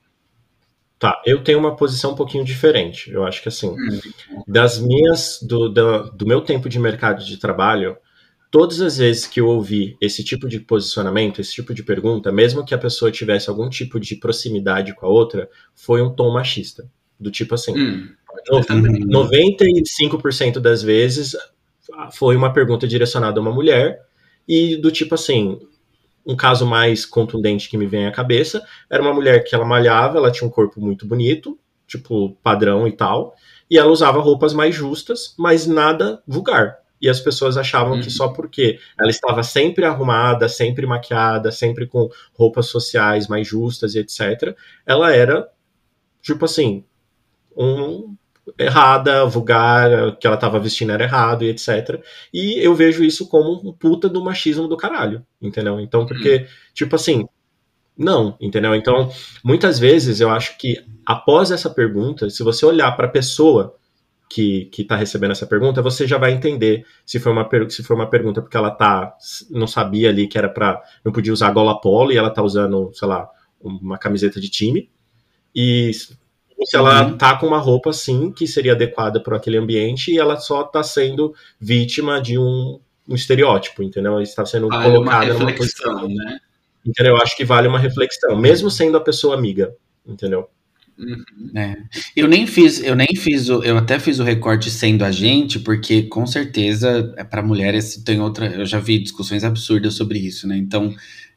[1.04, 3.12] Tá, eu tenho uma posição um pouquinho diferente.
[3.12, 3.76] Eu acho que assim,
[4.48, 7.98] das minhas, do, do, do, meu tempo de mercado de trabalho,
[8.50, 12.64] todas as vezes que eu ouvi esse tipo de posicionamento, esse tipo de pergunta, mesmo
[12.64, 16.90] que a pessoa tivesse algum tipo de proximidade com a outra, foi um tom machista.
[17.20, 18.08] Do tipo assim, Hum,
[18.50, 21.36] no- 95% das vezes
[22.14, 24.00] foi uma pergunta direcionada a uma mulher,
[24.48, 25.60] e do tipo assim,
[26.26, 30.18] um caso mais contundente que me vem à cabeça era uma mulher que ela malhava,
[30.18, 33.36] ela tinha um corpo muito bonito, tipo padrão e tal,
[33.70, 36.78] e ela usava roupas mais justas, mas nada vulgar.
[37.02, 38.02] E as pessoas achavam Uhum.
[38.02, 43.94] que só porque ela estava sempre arrumada, sempre maquiada, sempre com roupas sociais mais justas
[43.96, 44.56] e etc.,
[44.86, 45.50] ela era,
[46.22, 46.86] tipo assim,
[47.56, 48.16] um
[48.58, 52.02] errada, vulgar, o que ela estava vestindo era errado e etc.
[52.34, 55.80] E eu vejo isso como um puta do machismo do caralho, entendeu?
[55.80, 57.28] Então, porque, tipo assim,
[57.98, 58.76] não, entendeu?
[58.76, 59.10] Então,
[59.44, 63.76] muitas vezes eu acho que após essa pergunta, se você olhar para a pessoa
[64.30, 67.96] que, que tá recebendo essa pergunta, você já vai entender se foi uma, se foi
[67.96, 69.16] uma pergunta porque ela tá
[69.52, 72.92] não sabia ali que era para não podia usar gola polo e ela tá usando,
[72.94, 73.30] sei lá,
[73.62, 74.90] uma camiseta de time.
[75.56, 75.92] E
[76.66, 77.18] se ela Uhum.
[77.18, 80.84] tá com uma roupa assim que seria adequada para aquele ambiente e ela só tá
[80.84, 84.14] sendo vítima de um, um estereótipo, entendeu?
[84.14, 86.08] Ela está sendo vale uma colocada numa reflexão, posição.
[86.16, 86.40] né?
[86.86, 87.16] Entendeu?
[87.16, 89.74] Eu acho que vale uma reflexão, mesmo sendo a pessoa amiga,
[90.06, 90.50] entendeu?
[91.56, 91.76] É.
[92.16, 95.60] Eu nem fiz, eu nem fiz o, eu até fiz o recorte sendo a gente,
[95.60, 100.48] porque com certeza é para mulheres tem outra, eu já vi discussões absurdas sobre isso,
[100.48, 100.56] né?
[100.56, 100.94] Então,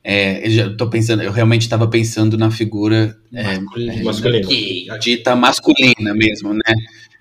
[0.09, 4.05] é, eu já tô pensando, eu realmente estava pensando na figura é, Masculino.
[4.05, 4.47] masculino.
[4.47, 4.99] Ok, ok.
[5.01, 6.75] dita masculina mesmo, né?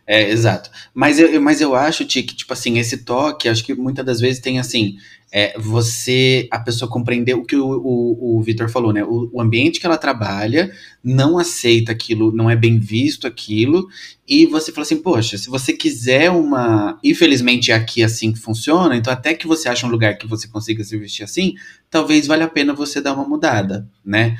[0.05, 0.69] É, exato.
[0.93, 4.19] Mas eu, mas eu acho, Ti, que, tipo assim, esse toque, acho que muitas das
[4.19, 4.97] vezes tem assim,
[5.31, 9.03] é, você, a pessoa compreender o que o, o, o Vitor falou, né?
[9.03, 10.71] O, o ambiente que ela trabalha
[11.03, 13.87] não aceita aquilo, não é bem visto aquilo,
[14.27, 16.99] e você fala assim, poxa, se você quiser uma.
[17.03, 20.47] Infelizmente é aqui assim que funciona, então até que você ache um lugar que você
[20.47, 21.53] consiga se vestir assim,
[21.89, 24.37] talvez valha a pena você dar uma mudada, né?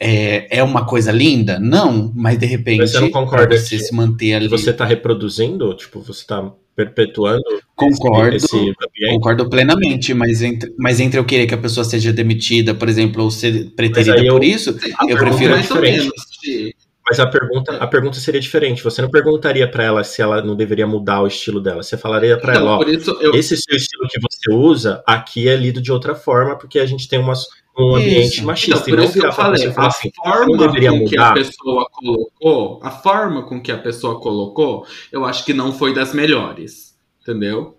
[0.00, 1.58] É, é uma coisa linda?
[1.58, 4.48] Não, mas de repente, Mas você não concorda você se manter ali.
[4.48, 7.42] Você tá reproduzindo, tipo, você tá perpetuando
[7.74, 8.76] Concordo, esse ambiente.
[9.14, 13.24] concordo plenamente, mas entre, mas entre eu querer que a pessoa seja demitida, por exemplo,
[13.24, 14.70] ou ser preterida eu- por isso,
[15.08, 16.12] eu prefiro é mais ou diferente.
[17.10, 18.84] Mas a pergunta, a pergunta seria diferente.
[18.84, 21.82] Você não perguntaria pra ela se ela não deveria mudar o estilo dela.
[21.82, 25.02] Você falaria pra Então, ela, ó, por isso eu, esse seu estilo que você usa
[25.06, 27.32] aqui é lido de outra forma, porque a gente tem uma,
[27.78, 28.44] um ambiente Isso.
[28.44, 28.90] machista.
[28.90, 32.90] Então, por isso que eu falei, a assim, forma com que a pessoa colocou, a
[32.90, 37.76] forma com que a pessoa colocou, eu acho que não foi das melhores, entendeu?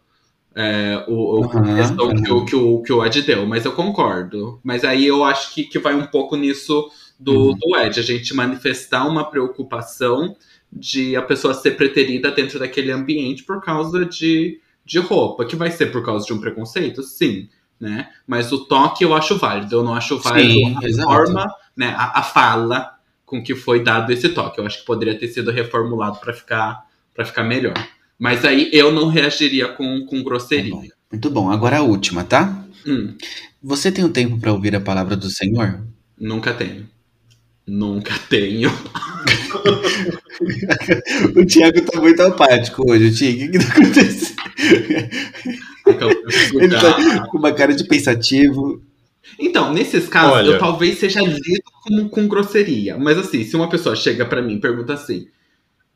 [0.56, 2.34] É, o, o- a questão que, aham.
[2.34, 4.60] o, que, o, que o Ed deu, mas eu concordo.
[4.64, 6.90] Mas aí eu acho que, que vai um pouco nisso
[7.20, 7.58] do, Uhum.
[7.60, 10.36] do Ed, a gente manifestar uma preocupação
[10.72, 15.72] de a pessoa ser preterida dentro daquele ambiente por causa de, de roupa, que vai
[15.72, 17.50] ser por causa de um preconceito, sim,
[17.80, 18.10] né?
[18.28, 21.08] Mas o toque eu acho válido, eu não acho válido Sim, a exato.
[21.08, 22.94] forma, né, a, a fala
[23.26, 24.60] com que foi dado esse toque.
[24.60, 27.74] Eu acho que poderia ter sido reformulado para ficar para ficar melhor.
[28.18, 30.72] Mas aí eu não reagiria com, com Tá grosseria.
[30.72, 30.84] bom.
[31.12, 31.52] Muito bom.
[31.52, 32.64] Agora a última, tá?
[32.86, 33.16] Hum,
[33.62, 35.82] Você tem um tempo pra ouvir a palavra do Senhor?
[36.20, 36.88] nunca tenho.
[37.68, 38.72] Nunca tenho.
[41.36, 43.38] o Thiago tá muito apático hoje, Thiago.
[43.38, 44.40] O que, que tá acontecendo?
[45.98, 48.82] De Ele tá com uma cara de pensativo.
[49.38, 50.48] Então, nesses casos, Olha.
[50.52, 52.98] eu talvez seja lido como com grosseria.
[52.98, 55.28] Mas assim, se uma pessoa chega pra mim e pergunta assim: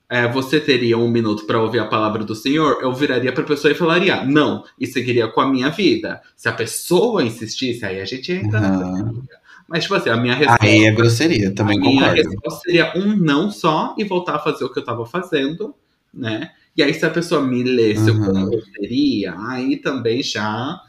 [0.09, 2.79] é, você teria um minuto pra ouvir a palavra do Senhor?
[2.81, 6.21] Eu viraria pra pessoa e falaria não, e seguiria com a minha vida.
[6.35, 9.03] Se a pessoa insistisse, aí a gente entra na Aham.
[9.03, 9.43] grosseria.
[9.67, 10.65] Mas, tipo assim, a minha resposta.
[10.65, 12.29] Aí é grosseria, também a minha concordo.
[12.29, 15.73] resposta seria um não só e voltar a fazer o que eu tava fazendo,
[16.13, 16.51] né?
[16.76, 18.26] E aí, se a pessoa me lesse Uhum.
[18.26, 20.82] como grosseria, aí também já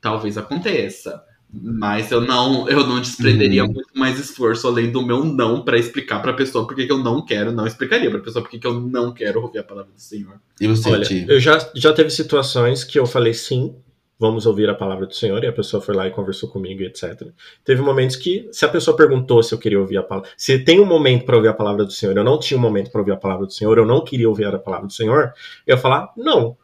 [0.00, 1.22] talvez aconteça.
[1.54, 3.72] Mas eu não, eu não desprenderia Uhum.
[3.72, 7.22] muito mais esforço além do meu não pra explicar pra pessoa por que eu não
[7.24, 10.40] quero, não explicaria pra pessoa por que eu não quero ouvir a palavra do Senhor.
[10.58, 13.74] E você, Olha, eu já, já teve situações que eu falei sim,
[14.22, 17.26] vamos ouvir a palavra do Senhor, e a pessoa foi lá e conversou comigo, etc.
[17.64, 20.78] Teve momentos que, se a pessoa perguntou se eu queria ouvir a palavra, se tem
[20.78, 23.10] um momento para ouvir a palavra do Senhor, eu não tinha um momento para ouvir
[23.10, 25.32] a palavra do Senhor, eu não queria ouvir a palavra do Senhor,
[25.66, 26.56] eu ia falar não.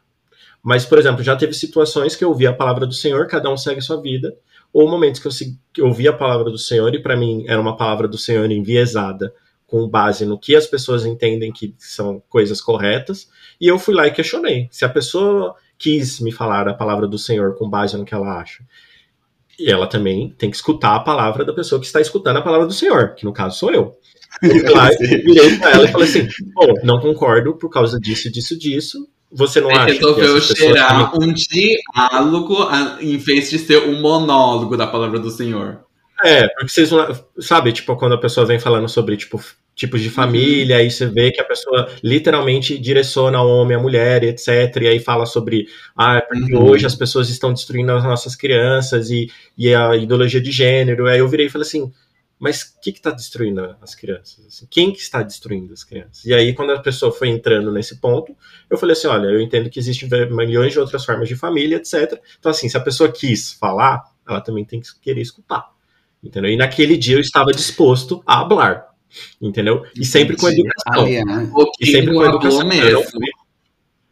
[0.62, 3.56] Mas, por exemplo, já teve situações que eu ouvi a palavra do Senhor, cada um
[3.56, 4.36] segue a sua vida,
[4.72, 5.32] ou momentos que eu,
[5.72, 8.48] que eu ouvi a palavra do Senhor e para mim era uma palavra do Senhor
[8.52, 9.34] enviesada,
[9.66, 13.28] com base no que as pessoas entendem que são coisas corretas,
[13.60, 14.68] e eu fui lá e questionei.
[14.70, 18.40] Se a pessoa quis me falar a palavra do Senhor com base no que ela
[18.40, 18.64] acha,
[19.58, 22.66] e ela também tem que escutar a palavra da pessoa que está escutando a palavra
[22.66, 23.96] do Senhor, que no caso sou eu.
[24.42, 28.30] Eu fui lá virei pra ela e falei assim: Bom, não concordo por causa disso,
[28.30, 29.08] disso, disso.
[29.30, 32.56] Você não Ele acha que resolveu pessoas gerar um diálogo
[33.00, 35.80] em vez de ser um monólogo da palavra do Senhor.
[36.24, 37.08] É, porque vocês não.
[37.38, 39.42] Sabe, tipo, quando a pessoa vem falando sobre, tipo,
[39.74, 40.82] tipos de família, uhum.
[40.82, 44.48] aí você vê que a pessoa literalmente direciona o homem, a mulher, etc.
[44.82, 46.68] E aí fala sobre, ah, porque uhum.
[46.68, 51.06] hoje as pessoas estão destruindo as nossas crianças e, e a ideologia de gênero.
[51.06, 51.92] Aí eu virei e falei assim,
[52.38, 54.46] mas o que está destruindo as crianças?
[54.46, 56.24] Assim, quem que está destruindo as crianças?
[56.24, 58.36] E aí, quando a pessoa foi entrando nesse ponto,
[58.70, 62.20] eu falei assim, olha, eu entendo que existem milhões de outras formas de família, etc.
[62.38, 65.77] Então, assim, se a pessoa quis falar, ela também tem que querer escutar.
[66.22, 66.50] Entendeu?
[66.50, 68.88] E naquele dia eu estava disposto a falar
[69.40, 69.84] entendeu?
[69.94, 71.04] E sempre com educação.
[71.04, 71.50] Aliás,
[71.80, 72.66] e sempre com educação.
[72.66, 73.02] Mesmo.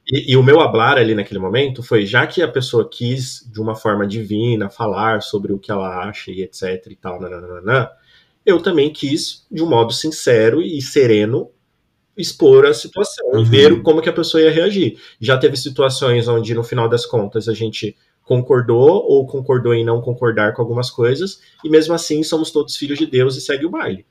[0.09, 3.61] E, e, o meu hablar ali naquele momento foi, já que a pessoa quis, de
[3.61, 7.91] uma forma divina, falar sobre o que ela acha e etc e tal, nananana,
[8.45, 11.51] eu também quis, de um modo sincero e sereno,
[12.17, 13.41] expor a situação uhum.
[13.41, 14.97] e ver como que a pessoa ia reagir.
[15.21, 17.97] Já teve situações onde, no final das contas, a gente
[18.27, 22.99] concordou ou concordou em não concordar com algumas coisas, e mesmo assim somos todos filhos
[22.99, 24.05] de Deus e segue o baile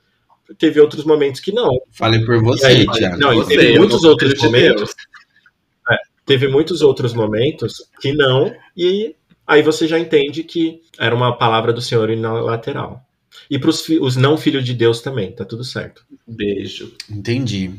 [0.57, 1.71] teve outros momentos que não.
[1.91, 3.17] Falei por você, aí, Thiago.
[3.17, 4.95] Não, você, teve muitos outros momentos.
[5.89, 5.95] É,
[6.25, 9.15] teve muitos outros momentos que não, e
[9.47, 12.09] aí você já entende que era uma palavra do Senhor
[12.43, 13.01] lateral.
[13.49, 16.05] E para os não filhos de Deus também, tá tudo certo.
[16.25, 16.93] Beijo.
[17.09, 17.71] Entendi.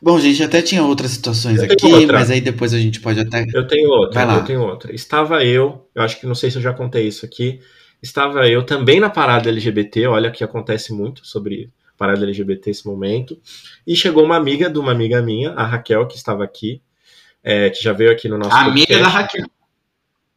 [0.00, 2.18] Bom, gente, até tinha outras situações aqui, outra.
[2.18, 3.46] mas aí depois a gente pode até.
[3.52, 4.94] Eu tenho outra, eu tenho outra.
[4.94, 7.60] Estava eu, eu acho que não sei se eu já contei isso aqui,
[8.02, 13.40] estava eu também na parada LGBT, olha que acontece muito sobre parada LGBT esse momento,
[13.86, 16.82] e chegou uma amiga de uma amiga minha, a Raquel, que estava aqui,
[17.42, 19.02] é, que já veio aqui no nosso Amiga podcast.
[19.02, 19.46] da Raquel.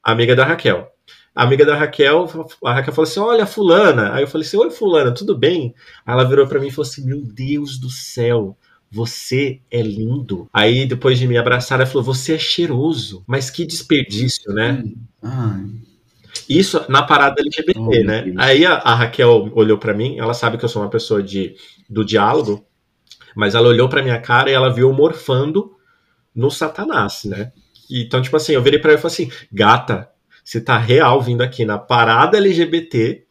[0.03, 0.91] Amiga da Raquel.
[1.35, 2.27] A amiga da Raquel,
[2.65, 4.13] a Raquel falou assim: Olha, Fulana.
[4.13, 5.73] Aí eu falei assim: Oi, Fulana, tudo bem?
[6.05, 8.57] Aí ela virou para mim e falou assim: Meu Deus do céu,
[8.91, 10.49] você é lindo.
[10.51, 13.23] Aí, depois de me abraçar, ela falou: Você é cheiroso.
[13.27, 14.83] Mas que desperdício, né?
[15.21, 15.65] Ai.
[16.47, 18.33] Isso na parada LGBT, oh, né?
[18.37, 21.55] Aí a, a, Raquel olhou para mim, ela sabe que eu sou uma pessoa de,
[21.89, 22.65] do diálogo,
[23.35, 25.75] mas ela olhou para minha cara e ela viu morfando
[26.33, 27.51] no Satanás, né?
[27.89, 30.09] Então, tipo assim, eu virei pra ela e falei assim: gata,
[30.43, 33.25] você tá real vindo aqui na parada LGBT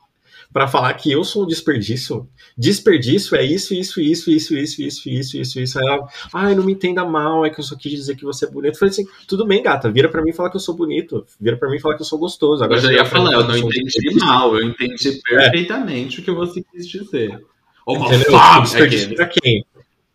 [0.53, 2.29] para falar que eu sou um desperdício.
[2.57, 5.79] Desperdício é isso, isso, isso, isso, isso, isso, isso, isso, isso.
[5.79, 8.47] Aí ela, ai, não me entenda mal, é que eu só quis dizer que você
[8.47, 8.75] é bonito.
[8.75, 11.57] Eu falei assim, tudo bem, gata, vira para mim falar que eu sou bonito, vira
[11.57, 12.65] para mim falar que eu sou gostoso.
[12.65, 16.23] Agora eu já ia falar, eu não entendi mal, eu entendi perfeitamente é.
[16.23, 17.45] o que você quis dizer.
[17.89, 18.61] Entendeu?
[18.63, 19.65] Desperdício pra quem?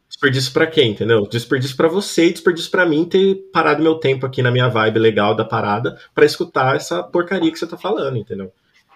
[0.09, 1.27] Desperdício pra quem, entendeu?
[1.27, 4.99] Desperdício pra você e desperdício pra mim ter parado meu tempo aqui na minha vibe
[4.99, 8.51] legal da parada para escutar essa porcaria que você tá falando, entendeu?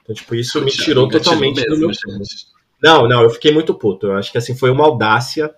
[0.07, 1.91] Então, tipo, isso me tirou totalmente mesmo, do meu.
[2.81, 4.07] Não, não, eu fiquei muito puto.
[4.07, 5.53] Eu acho que assim foi uma audácia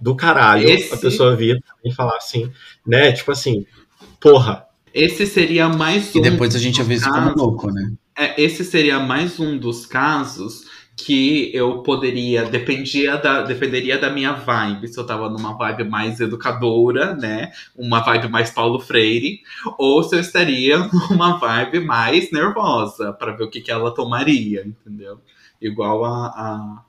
[0.00, 0.94] do caralho Esse...
[0.94, 2.48] a pessoa vir e falar assim,
[2.86, 3.10] né?
[3.10, 3.66] Tipo assim,
[4.20, 4.66] porra.
[4.94, 6.20] Esse seria mais um.
[6.20, 7.92] E depois a gente avisa como louco, né?
[8.16, 10.64] É, esse seria mais um dos casos
[10.98, 16.18] que eu poderia, dependia da, dependeria da minha vibe, se eu tava numa vibe mais
[16.18, 17.52] educadora, né?
[17.76, 19.40] Uma vibe mais Paulo Freire,
[19.78, 20.76] ou se eu estaria
[21.08, 25.20] numa vibe mais nervosa, para ver o que, que ela tomaria, entendeu?
[25.62, 26.82] Igual a, a,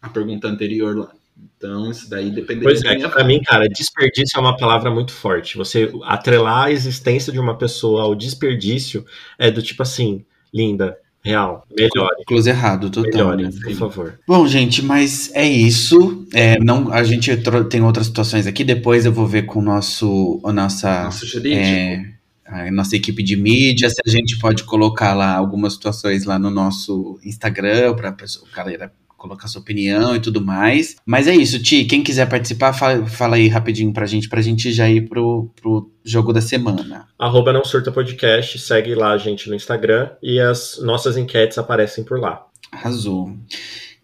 [0.00, 1.12] a pergunta anterior lá.
[1.58, 5.58] Então, isso daí dependeria pois é, pra mim, cara, desperdício é uma palavra muito forte.
[5.58, 9.04] Você atrelar a existência de uma pessoa ao desperdício
[9.38, 12.24] é do tipo assim, linda, Real, melhore.
[12.24, 13.36] Close errado, total.
[13.36, 13.50] Melhore, né?
[13.64, 14.20] por favor.
[14.28, 16.24] Bom, gente, mas é isso.
[16.32, 17.36] É, não, a gente
[17.68, 18.62] tem outras situações aqui.
[18.62, 21.60] Depois eu vou ver com o nosso, a nossa, nosso jurídico.
[21.60, 22.14] É,
[22.46, 26.48] a nossa equipe de mídia, se a gente pode colocar lá algumas situações lá no
[26.48, 28.92] nosso Instagram para o galera
[29.26, 30.96] colocar sua opinião e tudo mais.
[31.04, 31.84] Mas é isso, Ti.
[31.84, 35.90] Quem quiser participar, fala, fala aí rapidinho pra gente, pra gente já ir pro, pro
[36.04, 37.06] jogo da semana.
[37.18, 42.04] Arroba Não Surta Podcast, segue lá a gente no Instagram e as nossas enquetes aparecem
[42.04, 42.46] por lá.
[42.72, 43.32] Arrasou.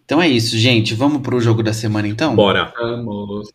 [0.05, 0.93] Então é isso, gente.
[0.93, 2.35] Vamos pro jogo da semana então?
[2.35, 2.73] Bora.
[2.77, 3.51] Vamos.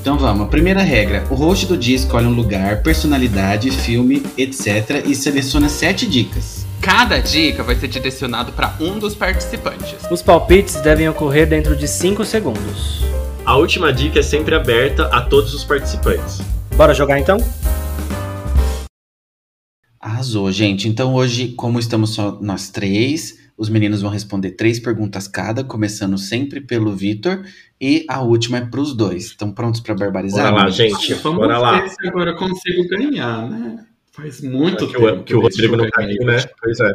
[0.00, 0.48] Então vamos.
[0.48, 5.04] Primeira regra: o host do dia escolhe um lugar, personalidade, filme, etc.
[5.06, 6.61] e seleciona sete dicas.
[6.82, 10.04] Cada dica vai ser direcionado para um dos participantes.
[10.10, 13.02] Os palpites devem ocorrer dentro de 5 segundos.
[13.46, 16.40] A última dica é sempre aberta a todos os participantes.
[16.76, 17.36] Bora jogar então?
[20.00, 20.88] Arrasou, gente.
[20.88, 26.18] Então hoje, como estamos só nós três, os meninos vão responder três perguntas cada, começando
[26.18, 27.44] sempre pelo Vitor,
[27.80, 29.26] e a última é para os dois.
[29.26, 30.50] Estão prontos para barbarizar?
[30.50, 31.14] Bora lá, gente.
[31.14, 31.80] Vamos Bora lá.
[31.80, 33.86] ver se agora eu consigo ganhar, né?
[34.12, 36.36] Faz muito que tempo o, que o Rodrigo não tá aqui, né?
[36.60, 36.92] Pois é.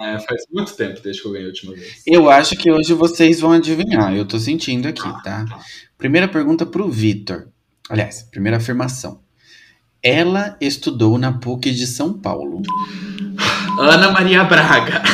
[0.00, 0.18] é.
[0.18, 2.02] Faz muito tempo desde que eu ganhei a última vez.
[2.04, 4.12] Eu acho que hoje vocês vão adivinhar.
[4.12, 5.44] Eu tô sentindo aqui, tá?
[5.96, 7.48] Primeira pergunta pro Vitor.
[7.88, 9.20] Aliás, primeira afirmação.
[10.02, 12.62] Ela estudou na PUC de São Paulo.
[13.78, 15.02] Ana Maria Braga.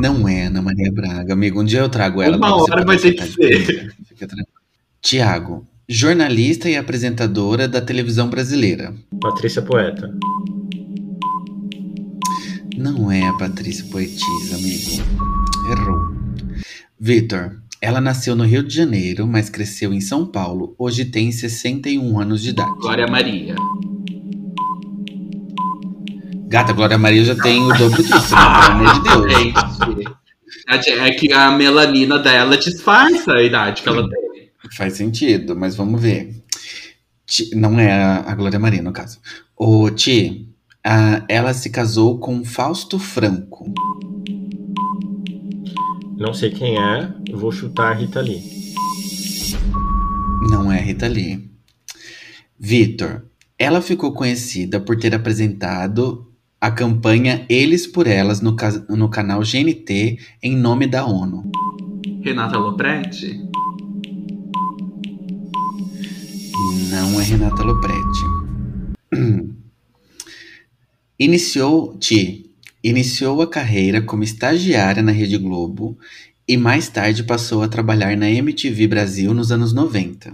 [0.00, 1.60] Não é Ana Maria Braga, amigo.
[1.60, 2.38] Um dia eu trago ela.
[2.38, 3.94] Uma hora vai ter que ser.
[5.00, 8.94] Tiago, jornalista e apresentadora da televisão brasileira.
[9.20, 10.10] Patrícia Poeta.
[12.76, 15.02] Não é a Patrícia Poetisa, amigo.
[15.70, 16.14] Errou.
[16.98, 20.74] Vitor, ela nasceu no Rio de Janeiro, mas cresceu em São Paulo.
[20.78, 22.78] Hoje tem 61 anos de idade.
[22.80, 23.54] Glória Maria.
[26.48, 28.40] Gata, Glória Maria já tem o dobro disso, né?
[28.60, 30.14] Pelo amor de Deus.
[30.66, 34.23] É que a melanina dela disfarça a idade que ela tem.
[34.72, 36.42] Faz sentido, mas vamos ver.
[37.26, 39.20] Ti- Não é a a Glória Maria, no caso.
[39.56, 40.48] O Ti,
[40.84, 43.72] ah, ela se casou com Fausto Franco.
[46.18, 48.42] Não sei quem é, eu vou chutar a Rita Lee.
[50.50, 51.50] Não é Rita Lee.
[52.58, 53.24] Vitor,
[53.58, 58.56] ela ficou conhecida por ter apresentado a campanha Eles por Elas no,
[58.90, 61.50] no canal GNT em nome da ONU.
[62.22, 63.38] Renata Lopretti?
[66.94, 68.24] Não é Renata Lopretti.
[71.18, 72.48] Iniciou, Ti,
[72.84, 75.98] iniciou a carreira como estagiária na Rede Globo
[76.46, 80.32] e mais tarde passou a trabalhar na MTV Brasil nos anos 90.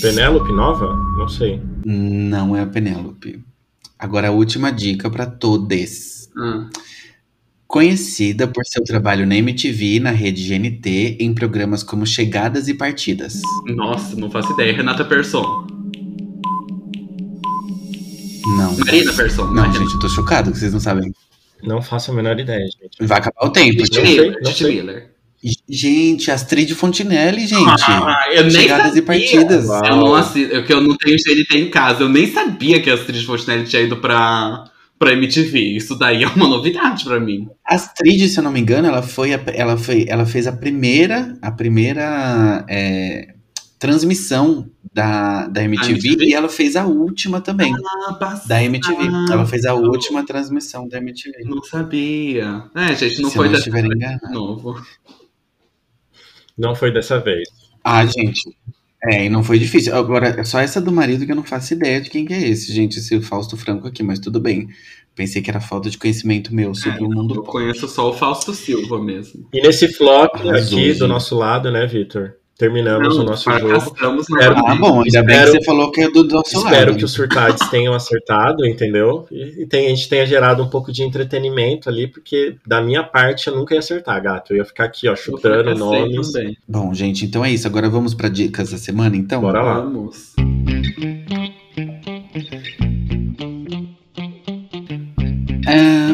[0.00, 0.92] Penélope Nova?
[1.16, 1.62] Não sei.
[1.84, 3.40] Não é a Penélope.
[3.96, 6.28] Agora a última dica para todos.
[6.36, 6.68] Ah,
[7.74, 12.74] Conhecida por seu trabalho na MTV e na rede GNT em programas como Chegadas e
[12.74, 13.40] Partidas.
[13.64, 14.72] nossa, não faço ideia.
[14.72, 15.66] Renata Persson.
[18.56, 18.76] Não.
[18.76, 19.44] Marina Persson.
[19.44, 21.14] Não, Marina- gente, eu tô chocado que vocês não sabem.
[21.62, 23.06] Não faço a menor ideia, gente.
[23.06, 23.78] Vai acabar o tempo.
[23.78, 23.94] Gente.
[23.94, 24.38] sei, Miller.
[24.42, 24.74] não sei.
[24.74, 25.10] Miller.
[25.68, 27.82] Gente, Astrid Fontinelli, gente.
[27.88, 28.98] Ah, eu nem Chegadas sabia.
[28.98, 29.64] e partidas.
[29.68, 32.02] Eu não assisto, eu, que eu não tenho GNT em casa.
[32.02, 34.64] Eu nem sabia que a Astrid Fontenelle tinha ido pra,
[35.00, 35.58] pra MTV.
[35.76, 37.48] Isso daí é uma novidade pra mim.
[37.64, 41.36] Astrid, se eu não me engano, ela foi, a- ela foi, ela fez a primeira,
[41.40, 43.34] a primeira é,
[43.78, 46.24] transmissão da, da MTV, MTV?
[46.26, 47.72] e ela fez a última também
[48.20, 49.04] Ah, da MTV.
[49.32, 51.44] Ela fez a última transmissão da MTV.
[51.44, 52.64] Não sabia.
[52.74, 54.30] É, gente, não se foi não dessa vez enganado.
[54.30, 54.84] novo.
[56.58, 57.48] Não foi dessa vez.
[57.82, 58.42] Ah, gente.
[59.04, 59.94] É, e não foi difícil.
[59.96, 62.48] Agora, é só essa do marido que eu não faço ideia de quem que é
[62.48, 64.68] esse, gente, esse Fausto Franco aqui, mas tudo bem.
[65.14, 67.50] Pensei que era falta de conhecimento meu sobre o mundo Eu pop.
[67.52, 69.48] conheço só o Fausto Silva mesmo.
[69.52, 70.98] E nesse flop Arrasou, aqui gente.
[70.98, 72.34] do nosso lado, né, Vitor?
[72.60, 73.72] Terminamos o nosso jogo.
[74.20, 76.96] Espero- Ah, bom, ainda bem que você falou que é do nosso Espero lado.
[76.98, 79.26] que os surtades tenham acertado, entendeu?
[79.32, 83.02] E, e tem- a gente tenha gerado um pouco de entretenimento ali, porque da minha
[83.02, 84.52] parte eu nunca ia acertar, gato.
[84.52, 86.32] Eu ia ficar aqui, ó, chutando nomes.
[86.32, 86.56] também.
[86.68, 87.66] Bom, gente, então é isso.
[87.66, 89.40] Agora vamos para dicas da semana, então?
[89.40, 89.80] Bora lá.
[89.80, 90.34] Vamos.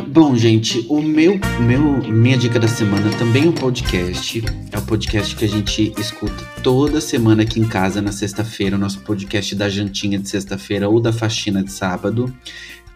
[0.09, 4.43] Bom, gente, o meu, meu, minha dica da semana também é um podcast.
[4.73, 8.79] É o podcast que a gente escuta toda semana aqui em casa na sexta-feira, o
[8.79, 12.35] nosso podcast da jantinha de sexta-feira ou da faxina de sábado,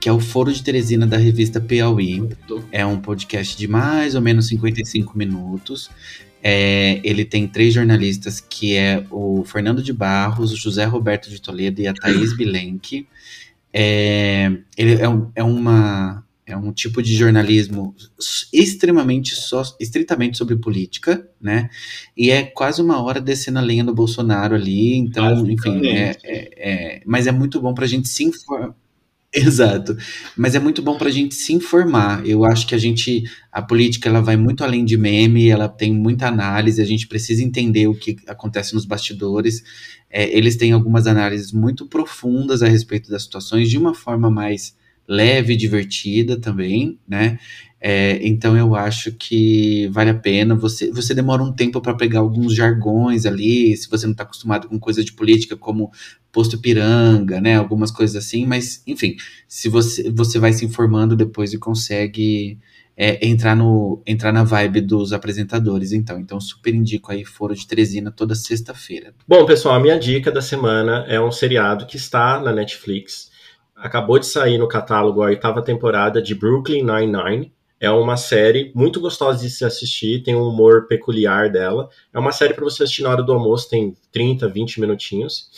[0.01, 2.29] que é o Foro de Teresina da revista Piauí.
[2.73, 5.91] É um podcast de mais ou menos 55 minutos.
[6.43, 11.41] É, ele tem três jornalistas, que é o Fernando de Barros, o José Roberto de
[11.41, 13.07] Toledo e a Thaís Bilenque.
[13.73, 17.95] É, ele é, um- é uma, é um tipo de jornalismo
[18.53, 21.71] extremamente só, estritamente sobre política, né?
[22.17, 26.51] E é quase uma hora descendo a lenha do Bolsonaro ali, então, enfim, é, é-
[26.99, 28.75] é- mas é muito bom pra gente se informar.
[29.33, 29.97] Exato.
[30.37, 32.27] Mas é muito bom pra gente se informar.
[32.27, 33.23] Eu acho que a gente,
[33.53, 37.43] a política, ela vai muito além de meme, ela tem muita análise, a gente precisa
[37.45, 39.63] entender o que acontece nos bastidores.
[40.11, 44.75] É, eles têm algumas análises muito profundas a respeito das situações, de uma forma mais
[45.11, 47.37] leve e divertida também, né?
[47.81, 50.55] É, então eu acho que vale a pena.
[50.55, 54.69] Você, você demora um tempo para pegar alguns jargões ali, se você não está acostumado
[54.69, 55.91] com coisa de política, como
[56.31, 57.57] posto piranga, né?
[57.57, 59.17] Algumas coisas assim, mas enfim,
[59.49, 62.57] se você, você vai se informando depois e consegue
[62.97, 66.21] é, entrar, no, entrar na vibe dos apresentadores, então.
[66.21, 69.13] Então, super indico aí Foro de Teresina toda sexta-feira.
[69.27, 73.31] Bom, pessoal, a minha dica da semana é um seriado que está na Netflix.
[73.81, 77.53] Acabou de sair no catálogo a oitava temporada de Brooklyn Nine-Nine.
[77.81, 81.89] É uma série muito gostosa de se assistir, tem um humor peculiar dela.
[82.13, 85.49] É uma série para você assistir na hora do almoço, tem 30, 20 minutinhos.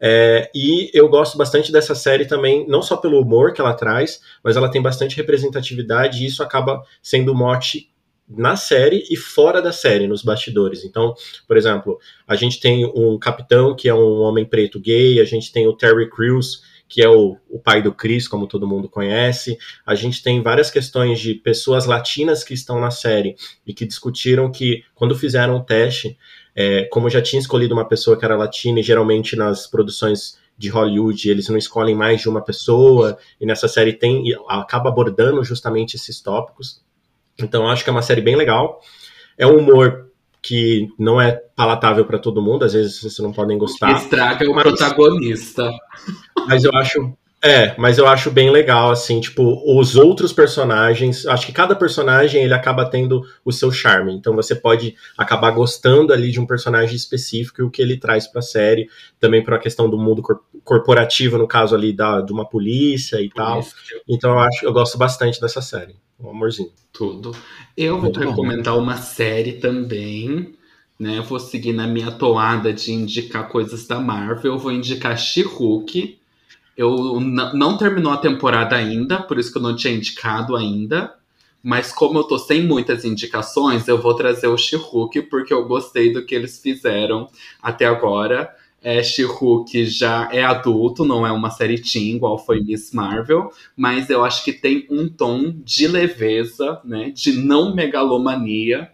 [0.00, 4.20] É, e eu gosto bastante dessa série também, não só pelo humor que ela traz,
[4.42, 7.90] mas ela tem bastante representatividade e isso acaba sendo mote
[8.28, 10.84] na série e fora da série, nos bastidores.
[10.84, 11.14] Então,
[11.46, 15.52] por exemplo, a gente tem um capitão que é um homem preto gay, a gente
[15.52, 19.58] tem o Terry Crews, que é o, o pai do Chris, como todo mundo conhece.
[19.84, 24.50] A gente tem várias questões de pessoas latinas que estão na série e que discutiram
[24.50, 26.16] que, quando fizeram o teste,
[26.54, 30.70] é, como já tinha escolhido uma pessoa que era latina, e geralmente nas produções de
[30.70, 35.96] Hollywood eles não escolhem mais de uma pessoa, e nessa série tem acaba abordando justamente
[35.96, 36.82] esses tópicos.
[37.38, 38.80] Então acho que é uma série bem legal.
[39.36, 40.10] É um humor
[40.42, 43.92] que não é palatável para todo mundo, às vezes vocês não podem gostar.
[43.92, 45.70] Estraga o mas, protagonista.
[46.46, 47.16] Mas eu acho
[47.48, 52.42] é, mas eu acho bem legal, assim, tipo, os outros personagens, acho que cada personagem
[52.42, 56.94] ele acaba tendo o seu charme, então você pode acabar gostando ali de um personagem
[56.94, 58.88] específico e o que ele traz pra série,
[59.18, 60.22] também para a questão do mundo
[60.64, 63.60] corporativo, no caso ali da, de uma polícia e tal.
[64.08, 66.70] Então eu acho, eu gosto bastante dessa série, um amorzinho.
[66.92, 67.32] Tudo.
[67.76, 70.54] Eu vou recomendar uma série também,
[70.98, 71.20] né?
[71.20, 76.18] Vou seguir na minha toada de indicar coisas da Marvel, eu vou indicar She-Hulk
[76.76, 81.14] eu não terminou a temporada ainda, por isso que eu não tinha indicado ainda.
[81.62, 86.12] Mas como eu tô sem muitas indicações, eu vou trazer o She-Hulk, porque eu gostei
[86.12, 87.28] do que eles fizeram
[87.60, 88.54] até agora.
[88.80, 94.08] É, She-Hulk já é adulto, não é uma série teen, igual foi Miss Marvel, mas
[94.10, 98.88] eu acho que tem um tom de leveza, né, de não megalomania,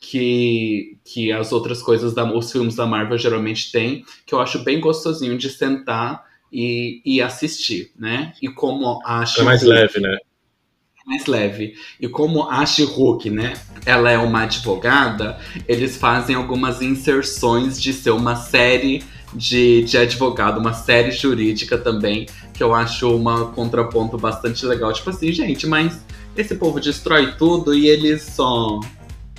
[0.00, 4.64] que, que as outras coisas, da, os filmes da Marvel geralmente têm, que eu acho
[4.64, 6.24] bem gostosinho de sentar
[6.54, 8.32] e, e assistir, né?
[8.40, 10.14] E como a É mais leve, né?
[10.14, 11.74] É mais leve.
[12.00, 12.86] E como a she
[13.30, 15.36] né, ela é uma advogada,
[15.66, 19.02] eles fazem algumas inserções de ser uma série
[19.34, 24.92] de, de advogado, uma série jurídica também, que eu acho uma contraponto bastante legal.
[24.92, 26.04] Tipo assim, gente, mas
[26.36, 28.78] esse povo destrói tudo e eles só.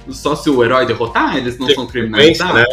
[0.10, 2.56] Só se o herói derrotar, eles não são criminalizados.
[2.56, 2.66] Né?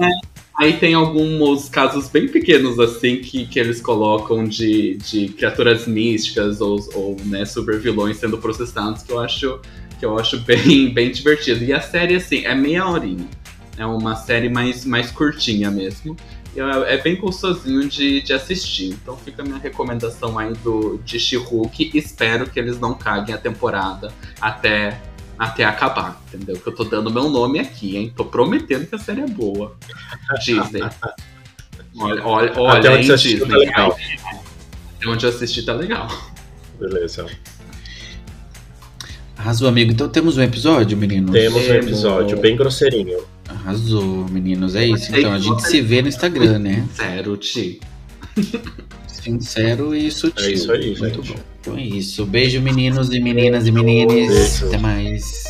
[0.00, 0.31] É.
[0.58, 6.60] Aí tem alguns casos bem pequenos, assim, que, que eles colocam de, de criaturas místicas
[6.60, 9.60] ou, ou né, super vilões sendo processados, que eu acho,
[9.98, 11.64] que eu acho bem, bem divertido.
[11.64, 13.26] E a série, assim, é meia horinha.
[13.78, 16.14] É uma série mais, mais curtinha mesmo.
[16.54, 18.90] E é, é bem gostosinho de, de assistir.
[18.90, 21.92] Então fica a minha recomendação aí do, de She-Hulk.
[21.94, 25.00] Espero que eles não caguem a temporada até
[25.42, 26.56] até acabar, entendeu?
[26.56, 28.12] Que eu tô dando meu nome aqui, hein?
[28.16, 29.76] Tô prometendo que a série é boa.
[30.44, 30.82] Disney.
[31.98, 33.48] Olha, olha, olha Até onde hein, Disney.
[33.48, 33.98] Tá legal.
[34.96, 36.06] Até onde eu assisti tá legal.
[36.78, 37.26] Beleza.
[39.36, 39.90] Arrasou, amigo.
[39.90, 41.32] Então temos um episódio, meninos?
[41.32, 43.24] Temos um episódio, bem grosseirinho.
[43.48, 44.76] Arrasou, meninos.
[44.76, 45.12] É isso.
[45.12, 46.86] Então, a gente se vê no Instagram, né?
[46.94, 47.80] Zero, Ti.
[49.08, 50.46] Sincero e sutil.
[50.46, 51.32] É isso aí, Muito gente.
[51.32, 51.51] bom.
[51.62, 52.26] Então é isso.
[52.26, 54.64] Beijo, meninos e meninas e menines.
[54.64, 55.44] Até mais.